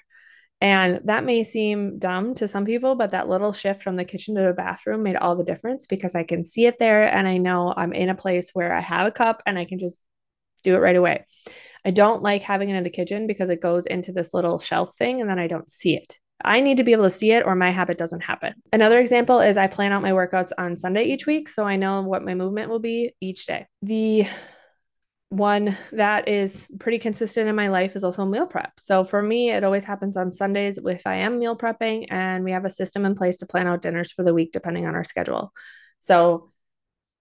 And 0.62 1.00
that 1.06 1.24
may 1.24 1.44
seem 1.44 2.00
dumb 2.00 2.36
to 2.36 2.48
some 2.48 2.66
people, 2.66 2.96
but 2.96 3.12
that 3.12 3.30
little 3.30 3.54
shift 3.54 3.82
from 3.82 3.96
the 3.96 4.04
kitchen 4.04 4.36
to 4.36 4.42
the 4.42 4.54
bathroom 4.54 5.04
made 5.04 5.16
all 5.16 5.36
the 5.36 5.44
difference 5.44 5.86
because 5.86 6.16
I 6.16 6.24
can 6.24 6.44
see 6.44 6.66
it 6.66 6.80
there 6.80 7.14
and 7.14 7.28
I 7.28 7.38
know 7.38 7.74
I'm 7.76 7.94
in 7.94 8.10
a 8.10 8.16
place 8.16 8.50
where 8.54 8.74
I 8.74 8.82
have 8.82 9.08
a 9.08 9.12
cup 9.12 9.42
and 9.46 9.58
I 9.58 9.64
can 9.64 9.80
just 9.80 10.00
do 10.64 10.76
it 10.76 10.80
right 10.80 10.98
away. 10.98 11.26
I 11.86 11.92
don't 11.92 12.22
like 12.22 12.42
having 12.42 12.70
it 12.70 12.76
in 12.76 12.84
the 12.84 12.90
kitchen 12.90 13.26
because 13.26 13.50
it 13.50 13.62
goes 13.62 13.86
into 13.86 14.12
this 14.12 14.34
little 14.34 14.60
shelf 14.60 14.96
thing 14.98 15.22
and 15.22 15.30
then 15.30 15.40
I 15.40 15.48
don't 15.48 15.70
see 15.70 15.96
it. 15.96 16.18
I 16.44 16.62
need 16.62 16.78
to 16.78 16.84
be 16.84 16.92
able 16.92 17.06
to 17.06 17.10
see 17.10 17.32
it 17.32 17.46
or 17.46 17.56
my 17.56 17.72
habit 17.72 17.98
doesn't 17.98 18.22
happen. 18.22 18.54
Another 18.72 19.00
example 19.00 19.40
is 19.40 19.58
I 19.58 19.68
plan 19.68 19.92
out 19.92 20.02
my 20.02 20.12
workouts 20.12 20.52
on 20.58 20.78
Sunday 20.78 21.06
each 21.06 21.26
week 21.26 21.48
so 21.50 21.66
I 21.66 21.78
know 21.78 22.02
what 22.02 22.24
my 22.24 22.34
movement 22.34 22.70
will 22.70 22.80
be 22.80 23.14
each 23.22 23.46
day. 23.46 23.68
The 23.82 24.28
one 25.30 25.78
that 25.92 26.28
is 26.28 26.66
pretty 26.80 26.98
consistent 26.98 27.48
in 27.48 27.56
my 27.56 27.68
life 27.70 27.96
is 27.96 28.04
also 28.04 28.26
meal 28.26 28.48
prep. 28.48 28.74
So 28.80 29.04
for 29.04 29.22
me, 29.22 29.52
it 29.52 29.64
always 29.64 29.86
happens 29.86 30.18
on 30.18 30.34
Sundays 30.34 30.80
if 30.84 31.06
I 31.06 31.18
am 31.18 31.38
meal 31.38 31.56
prepping, 31.56 32.08
and 32.10 32.44
we 32.44 32.52
have 32.52 32.66
a 32.66 32.70
system 32.70 33.06
in 33.06 33.16
place 33.16 33.38
to 33.38 33.46
plan 33.46 33.68
out 33.68 33.82
dinners 33.82 34.12
for 34.12 34.24
the 34.24 34.34
week 34.34 34.52
depending 34.52 34.88
on 34.88 34.96
our 34.96 35.04
schedule. 35.04 35.54
So 36.00 36.50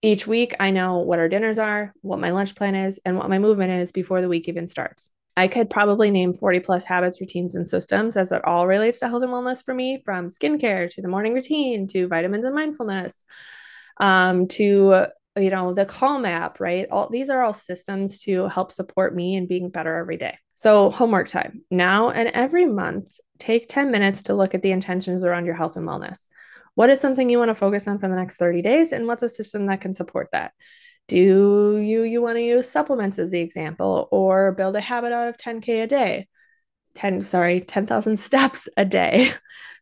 each 0.01 0.27
week, 0.27 0.55
I 0.59 0.71
know 0.71 0.99
what 0.99 1.19
our 1.19 1.29
dinners 1.29 1.59
are, 1.59 1.93
what 2.01 2.21
my 2.21 2.31
lunch 2.31 2.55
plan 2.55 2.75
is, 2.75 2.99
and 3.05 3.17
what 3.17 3.29
my 3.29 3.39
movement 3.39 3.73
is 3.73 3.93
before 3.93 4.23
the 4.23 4.29
week 4.29 4.49
even 4.49 4.69
starts. 4.69 5.11
I 5.37 5.47
could 5.47 5.71
probably 5.71 6.11
name 6.11 6.33
40 6.33 6.61
plus 6.61 6.85
habits, 6.85 7.21
routines, 7.21 7.55
and 7.55 7.69
systems 7.69 8.17
as 8.17 8.33
it 8.33 8.45
all 8.45 8.67
relates 8.67 9.01
to 9.01 9.09
health 9.09 9.23
and 9.23 9.33
wellness 9.33 9.65
for 9.65 9.75
me 9.75 10.01
from 10.05 10.31
skincare 10.31 10.91
to 10.91 11.03
the 11.03 11.09
morning 11.09 11.35
routine 11.35 11.87
to 11.89 12.09
vitamins 12.09 12.45
and 12.45 12.55
mindfulness 12.55 13.23
um, 13.99 14.49
to 14.49 15.07
you 15.39 15.51
know 15.51 15.73
the 15.75 15.85
calm 15.85 16.25
app 16.25 16.61
right? 16.61 16.87
All 16.91 17.09
these 17.09 17.31
are 17.31 17.43
all 17.43 17.55
systems 17.55 18.21
to 18.23 18.49
help 18.49 18.73
support 18.73 19.15
me 19.15 19.37
in 19.37 19.47
being 19.47 19.71
better 19.71 19.97
every 19.97 20.17
day. 20.17 20.39
So 20.55 20.91
homework 20.91 21.29
time. 21.29 21.65
Now 21.71 22.11
and 22.11 22.29
every 22.29 22.67
month 22.67 23.13
take 23.39 23.69
10 23.69 23.91
minutes 23.91 24.23
to 24.23 24.35
look 24.35 24.55
at 24.55 24.63
the 24.63 24.73
intentions 24.73 25.25
around 25.25 25.47
your 25.47 25.55
health 25.55 25.77
and 25.77 25.87
wellness. 25.87 26.27
What 26.75 26.91
is 26.91 27.01
something 27.01 27.29
you 27.29 27.39
want 27.39 27.51
to 27.51 27.55
focus 27.55 27.89
on 27.89 27.99
for 27.99 28.09
the 28.09 28.17
next 28.17 28.37
30 28.37 28.63
days 28.63 28.93
and 28.93 29.07
what's 29.07 29.23
a 29.23 29.29
system 29.29 29.67
that 29.67 29.81
can 29.81 29.95
support 29.95 30.29
that? 30.33 30.53
Do 31.09 31.17
you 31.17 32.03
you 32.03 32.23
want 32.23 32.37
to 32.37 32.43
use 32.43 32.71
supplements 32.71 33.19
as 33.19 33.31
the 33.31 33.41
example 33.41 34.09
or 34.11 34.53
build 34.53 34.77
a 34.77 34.81
habit 34.81 35.13
out 35.13 35.29
of 35.29 35.37
10k 35.37 35.83
a 35.83 35.87
day? 35.87 36.29
10 36.95 37.23
sorry 37.23 37.61
10,000 37.61 38.17
steps 38.21 38.69
a 38.77 38.85
day. 38.85 39.33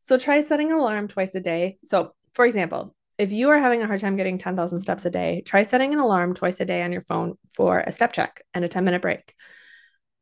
So 0.01 0.19
try 0.19 0.41
setting 0.41 0.71
an 0.71 0.79
alarm 0.79 1.09
twice 1.09 1.35
a 1.35 1.41
day. 1.41 1.79
So 1.85 2.15
for 2.33 2.47
example 2.47 2.96
if 3.19 3.33
you 3.33 3.49
are 3.51 3.59
having 3.59 3.83
a 3.83 3.87
hard 3.87 4.01
time 4.01 4.17
getting 4.17 4.39
10,000 4.39 4.81
steps 4.81 5.05
a 5.05 5.11
day, 5.11 5.43
try 5.45 5.63
setting 5.63 5.93
an 5.93 5.99
alarm 5.99 6.35
twice 6.35 6.61
a 6.61 6.65
day 6.65 6.83
on 6.83 6.93
your 6.93 7.03
phone 7.03 7.35
for 7.55 7.81
a 7.81 7.93
step 7.93 8.13
check 8.13 8.43
and 8.53 8.65
a 8.65 8.69
10 8.69 8.85
minute 8.85 9.03
break. 9.03 9.35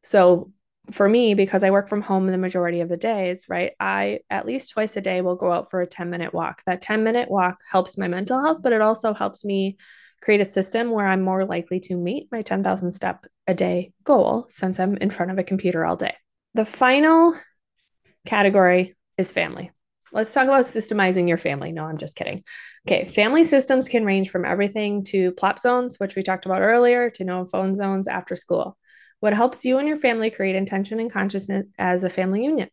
So, 0.03 0.53
for 0.91 1.09
me, 1.09 1.33
because 1.33 1.65
I 1.65 1.71
work 1.71 1.89
from 1.89 2.03
home 2.03 2.27
the 2.27 2.37
majority 2.37 2.81
of 2.83 2.91
the 2.91 2.99
days, 2.99 3.47
right, 3.49 3.73
I 3.81 4.21
at 4.29 4.45
least 4.45 4.73
twice 4.73 4.99
a 4.99 5.01
day 5.01 5.23
will 5.23 5.35
go 5.35 5.51
out 5.51 5.71
for 5.71 5.81
a 5.81 5.87
10 5.87 6.11
minute 6.11 6.35
walk. 6.35 6.63
That 6.67 6.83
10 6.83 7.03
minute 7.03 7.31
walk 7.31 7.59
helps 7.71 7.97
my 7.97 8.07
mental 8.07 8.41
health, 8.43 8.61
but 8.63 8.75
it 8.75 8.83
also 8.83 9.15
helps 9.15 9.45
me 9.45 9.79
create 10.21 10.43
a 10.43 10.45
system 10.45 10.91
where 10.91 11.07
I'm 11.07 11.23
more 11.23 11.45
likely 11.45 11.81
to 11.81 11.97
meet 11.97 12.29
my 12.31 12.43
10,000 12.43 12.93
step 12.93 13.27
a 13.47 13.55
day 13.55 13.93
goal 14.05 14.47
since 14.51 14.79
I'm 14.79 14.97
in 14.99 15.11
front 15.11 15.33
of 15.33 15.39
a 15.39 15.45
computer 15.45 15.85
all 15.85 15.97
day. 15.97 16.15
The 16.53 16.65
final 16.65 17.35
category 18.27 18.95
is 19.17 19.33
family. 19.33 19.71
Let's 20.15 20.33
talk 20.33 20.45
about 20.45 20.67
systemizing 20.67 21.29
your 21.29 21.39
family. 21.39 21.73
No, 21.73 21.87
I'm 21.87 21.99
just 21.99 22.15
kidding. 22.15 22.45
Okay, 22.87 23.05
family 23.05 23.43
systems 23.43 23.89
can 23.89 24.05
range 24.05 24.31
from 24.31 24.45
everything 24.45 25.03
to 25.07 25.33
plop 25.33 25.59
zones, 25.59 25.97
which 25.99 26.15
we 26.15 26.23
talked 26.23 26.47
about 26.47 26.63
earlier, 26.63 27.11
to 27.11 27.25
no 27.25 27.47
phone 27.47 27.75
zones 27.75 28.07
after 28.07 28.37
school. 28.37 28.79
What 29.19 29.33
helps 29.33 29.65
you 29.65 29.79
and 29.79 29.89
your 29.89 29.99
family 29.99 30.31
create 30.31 30.55
intention 30.55 31.01
and 31.01 31.13
consciousness 31.13 31.67
as 31.81 32.05
a 32.05 32.11
family 32.11 32.45
union? 32.45 32.69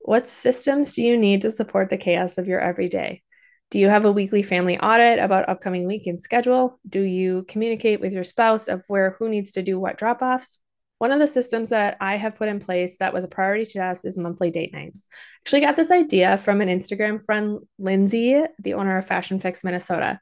What 0.00 0.26
systems 0.26 0.92
do 0.92 1.02
you 1.02 1.16
need 1.16 1.42
to 1.42 1.52
support 1.52 1.88
the 1.88 1.96
chaos 1.96 2.36
of 2.36 2.48
your 2.48 2.60
everyday? 2.60 3.22
Do 3.70 3.78
you 3.78 3.88
have 3.88 4.04
a 4.04 4.12
weekly 4.12 4.42
family 4.42 4.76
audit 4.76 5.20
about 5.20 5.48
upcoming 5.48 5.86
weekend 5.86 6.20
schedule? 6.20 6.80
Do 6.88 7.00
you 7.00 7.44
communicate 7.46 8.00
with 8.00 8.12
your 8.12 8.24
spouse 8.24 8.66
of 8.66 8.82
where 8.88 9.16
who 9.20 9.28
needs 9.28 9.52
to 9.52 9.62
do 9.62 9.78
what 9.78 9.98
drop 9.98 10.20
offs? 10.20 10.58
One 10.98 11.12
of 11.12 11.18
the 11.18 11.26
systems 11.26 11.70
that 11.70 11.96
I 12.00 12.16
have 12.16 12.36
put 12.36 12.48
in 12.48 12.60
place 12.60 12.96
that 12.98 13.12
was 13.12 13.24
a 13.24 13.28
priority 13.28 13.66
to 13.72 13.84
us 13.84 14.04
is 14.04 14.16
monthly 14.16 14.50
date 14.50 14.72
nights. 14.72 15.06
Actually, 15.42 15.62
got 15.62 15.76
this 15.76 15.90
idea 15.90 16.38
from 16.38 16.60
an 16.60 16.68
Instagram 16.68 17.24
friend, 17.24 17.60
Lindsay, 17.78 18.40
the 18.58 18.74
owner 18.74 18.96
of 18.98 19.06
Fashion 19.06 19.40
Fix 19.40 19.64
Minnesota. 19.64 20.20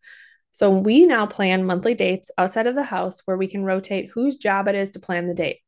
So 0.53 0.71
we 0.71 1.07
now 1.07 1.27
plan 1.27 1.65
monthly 1.65 1.95
dates 1.95 2.31
outside 2.37 2.67
of 2.67 2.75
the 2.75 2.83
house 2.83 3.21
where 3.25 3.37
we 3.37 3.49
can 3.49 3.65
rotate 3.65 4.11
whose 4.13 4.37
job 4.37 4.69
it 4.69 4.75
is 4.75 4.93
to 4.93 5.01
plan 5.01 5.27
the 5.27 5.35
date. 5.35 5.59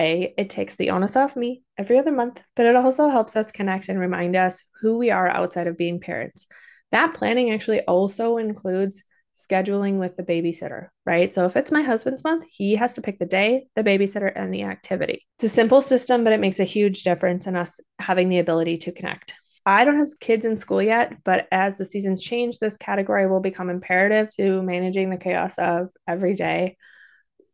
A, 0.00 0.32
it 0.38 0.50
takes 0.50 0.76
the 0.76 0.90
onus 0.90 1.16
off 1.16 1.34
me 1.34 1.62
every 1.76 1.98
other 1.98 2.12
month, 2.12 2.40
but 2.54 2.66
it 2.66 2.76
also 2.76 3.08
helps 3.08 3.34
us 3.34 3.50
connect 3.50 3.88
and 3.88 3.98
remind 3.98 4.36
us 4.36 4.62
who 4.80 4.96
we 4.98 5.10
are 5.10 5.28
outside 5.28 5.66
of 5.66 5.76
being 5.76 5.98
parents. 5.98 6.46
That 6.92 7.14
planning 7.14 7.50
actually 7.50 7.80
also 7.80 8.36
includes 8.36 9.02
scheduling 9.38 9.98
with 9.98 10.16
the 10.16 10.22
babysitter, 10.22 10.88
right? 11.06 11.32
So 11.32 11.44
if 11.46 11.56
it's 11.56 11.70
my 11.70 11.82
husband's 11.82 12.24
month, 12.24 12.44
he 12.50 12.76
has 12.76 12.94
to 12.94 13.02
pick 13.02 13.18
the 13.18 13.26
day, 13.26 13.66
the 13.76 13.84
babysitter, 13.84 14.32
and 14.34 14.52
the 14.52 14.64
activity. 14.64 15.26
It's 15.36 15.44
a 15.44 15.48
simple 15.48 15.80
system, 15.80 16.24
but 16.24 16.32
it 16.32 16.40
makes 16.40 16.58
a 16.58 16.64
huge 16.64 17.02
difference 17.02 17.46
in 17.46 17.54
us 17.54 17.78
having 17.98 18.28
the 18.28 18.38
ability 18.38 18.78
to 18.78 18.92
connect. 18.92 19.34
I 19.64 19.84
don't 19.84 19.98
have 19.98 20.08
kids 20.20 20.44
in 20.44 20.56
school 20.56 20.82
yet, 20.82 21.22
but 21.24 21.46
as 21.52 21.76
the 21.76 21.84
seasons 21.84 22.22
change, 22.22 22.58
this 22.58 22.76
category 22.76 23.28
will 23.28 23.40
become 23.40 23.70
imperative 23.70 24.30
to 24.36 24.62
managing 24.62 25.10
the 25.10 25.18
chaos 25.18 25.58
of 25.58 25.90
every 26.06 26.34
day, 26.34 26.76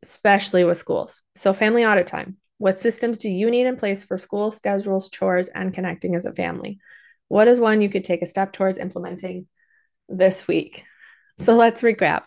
especially 0.03 0.65
with 0.65 0.79
schools. 0.79 1.21
So, 1.35 1.53
family 1.53 1.85
audit 1.85 2.07
time. 2.07 2.37
What 2.59 2.79
systems 2.79 3.19
do 3.19 3.29
you 3.29 3.51
need 3.51 3.67
in 3.67 3.77
place 3.77 4.05
for 4.05 4.17
school 4.17 4.53
schedules, 4.53 5.11
chores, 5.11 5.49
and 5.49 5.75
connecting 5.75 6.15
as 6.15 6.25
a 6.25 6.33
family? 6.33 6.79
What 7.29 7.49
is 7.49 7.59
one 7.59 7.81
you 7.81 7.89
could 7.89 8.05
take 8.05 8.23
a 8.23 8.27
step 8.27 8.53
towards 8.53 8.79
implementing 8.79 9.49
this 10.09 10.47
week? 10.47 10.85
So 11.39 11.57
let's 11.57 11.83
recap. 11.83 12.23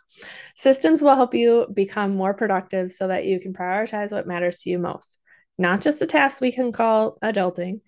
Systems 0.56 1.02
will 1.02 1.16
help 1.16 1.34
you 1.34 1.68
become 1.74 2.16
more 2.16 2.34
productive 2.34 2.92
so 2.92 3.08
that 3.08 3.26
you 3.26 3.40
can 3.40 3.54
prioritize 3.54 4.12
what 4.12 4.28
matters 4.28 4.60
to 4.60 4.70
you 4.70 4.80
most, 4.80 5.18
not 5.58 5.82
just 5.82 6.00
the 6.00 6.08
tasks 6.08 6.42
we 6.42 6.52
can 6.52 6.72
call 6.72 7.18
adulting. 7.24 7.82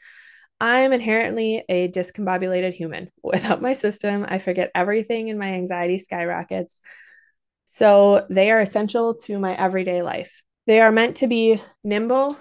I'm 0.62 0.94
inherently 0.94 1.64
a 1.70 1.88
discombobulated 1.88 2.74
human. 2.74 3.10
Without 3.24 3.62
my 3.62 3.74
system, 3.74 4.26
I 4.28 4.40
forget 4.40 4.72
everything 4.76 5.30
and 5.30 5.40
my 5.40 5.54
anxiety 5.54 6.00
skyrockets. 6.00 6.80
So 7.66 8.26
they 8.30 8.52
are 8.52 8.60
essential 8.60 9.16
to 9.26 9.40
my 9.40 9.56
everyday 9.56 10.02
life. 10.02 10.42
They 10.68 10.82
are 10.82 10.92
meant 10.92 11.18
to 11.18 11.28
be 11.28 11.62
nimble 11.84 12.38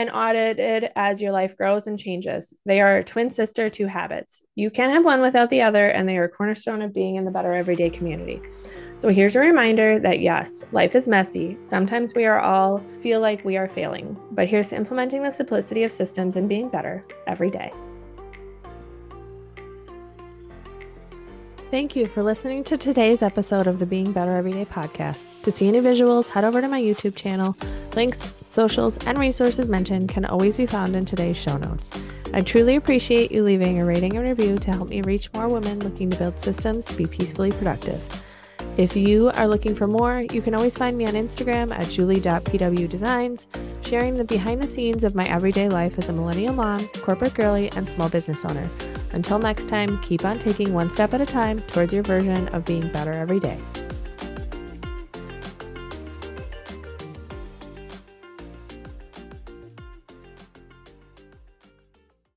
and 0.00 0.10
audited 0.10 0.90
as 0.96 1.20
your 1.20 1.30
life 1.30 1.56
grows 1.56 1.86
and 1.86 1.98
changes. 1.98 2.54
They 2.64 2.80
are 2.80 2.96
a 2.96 3.04
twin 3.04 3.28
sister 3.28 3.68
to 3.68 3.86
habits. 3.86 4.40
You 4.54 4.70
can't 4.70 4.92
have 4.92 5.04
one 5.04 5.20
without 5.20 5.50
the 5.50 5.60
other, 5.60 5.88
and 5.88 6.08
they 6.08 6.16
are 6.16 6.24
a 6.24 6.28
cornerstone 6.28 6.80
of 6.80 6.94
being 6.94 7.16
in 7.16 7.26
the 7.26 7.30
better 7.30 7.52
everyday 7.52 7.90
community. 7.90 8.40
So 8.96 9.08
here's 9.08 9.36
a 9.36 9.40
reminder 9.40 9.98
that 9.98 10.20
yes, 10.20 10.64
life 10.72 10.94
is 10.94 11.06
messy. 11.06 11.56
Sometimes 11.58 12.14
we 12.14 12.24
are 12.24 12.40
all 12.40 12.82
feel 13.00 13.20
like 13.20 13.44
we 13.44 13.56
are 13.58 13.68
failing, 13.68 14.18
but 14.32 14.48
here's 14.48 14.70
to 14.70 14.76
implementing 14.76 15.22
the 15.22 15.30
simplicity 15.30 15.84
of 15.84 15.92
systems 15.92 16.36
and 16.36 16.48
being 16.48 16.68
better 16.70 17.04
every 17.26 17.50
day. 17.50 17.72
Thank 21.70 21.94
you 21.94 22.06
for 22.06 22.24
listening 22.24 22.64
to 22.64 22.76
today's 22.76 23.22
episode 23.22 23.68
of 23.68 23.78
the 23.78 23.86
Being 23.86 24.10
Better 24.10 24.34
Everyday 24.34 24.64
podcast. 24.64 25.28
To 25.44 25.52
see 25.52 25.68
any 25.68 25.78
visuals, 25.78 26.28
head 26.28 26.42
over 26.42 26.60
to 26.60 26.66
my 26.66 26.82
YouTube 26.82 27.14
channel. 27.14 27.56
Links, 27.94 28.32
socials, 28.44 28.98
and 29.06 29.16
resources 29.16 29.68
mentioned 29.68 30.08
can 30.08 30.24
always 30.24 30.56
be 30.56 30.66
found 30.66 30.96
in 30.96 31.04
today's 31.04 31.36
show 31.36 31.56
notes. 31.58 31.92
I 32.34 32.40
truly 32.40 32.74
appreciate 32.74 33.30
you 33.30 33.44
leaving 33.44 33.80
a 33.80 33.84
rating 33.84 34.16
and 34.16 34.28
review 34.28 34.58
to 34.58 34.72
help 34.72 34.88
me 34.88 35.02
reach 35.02 35.32
more 35.32 35.46
women 35.46 35.78
looking 35.78 36.10
to 36.10 36.18
build 36.18 36.40
systems 36.40 36.86
to 36.86 36.96
be 36.96 37.06
peacefully 37.06 37.52
productive. 37.52 38.02
If 38.76 38.96
you 38.96 39.30
are 39.30 39.46
looking 39.46 39.76
for 39.76 39.86
more, 39.86 40.26
you 40.32 40.42
can 40.42 40.56
always 40.56 40.76
find 40.76 40.98
me 40.98 41.06
on 41.06 41.12
Instagram 41.12 41.70
at 41.70 41.88
julie.pwdesigns, 41.88 43.46
sharing 43.86 44.16
the 44.16 44.24
behind 44.24 44.60
the 44.60 44.66
scenes 44.66 45.04
of 45.04 45.14
my 45.14 45.24
everyday 45.28 45.68
life 45.68 45.96
as 45.98 46.08
a 46.08 46.12
millennial 46.12 46.52
mom, 46.52 46.88
corporate 46.94 47.34
girly, 47.34 47.70
and 47.76 47.88
small 47.88 48.08
business 48.08 48.44
owner. 48.44 48.68
Until 49.12 49.38
next 49.38 49.68
time, 49.68 50.00
keep 50.02 50.24
on 50.24 50.38
taking 50.38 50.72
one 50.72 50.90
step 50.90 51.14
at 51.14 51.20
a 51.20 51.26
time 51.26 51.60
towards 51.60 51.92
your 51.92 52.02
version 52.02 52.48
of 52.48 52.64
being 52.64 52.88
better 52.92 53.12
every 53.12 53.40
day. 53.40 53.58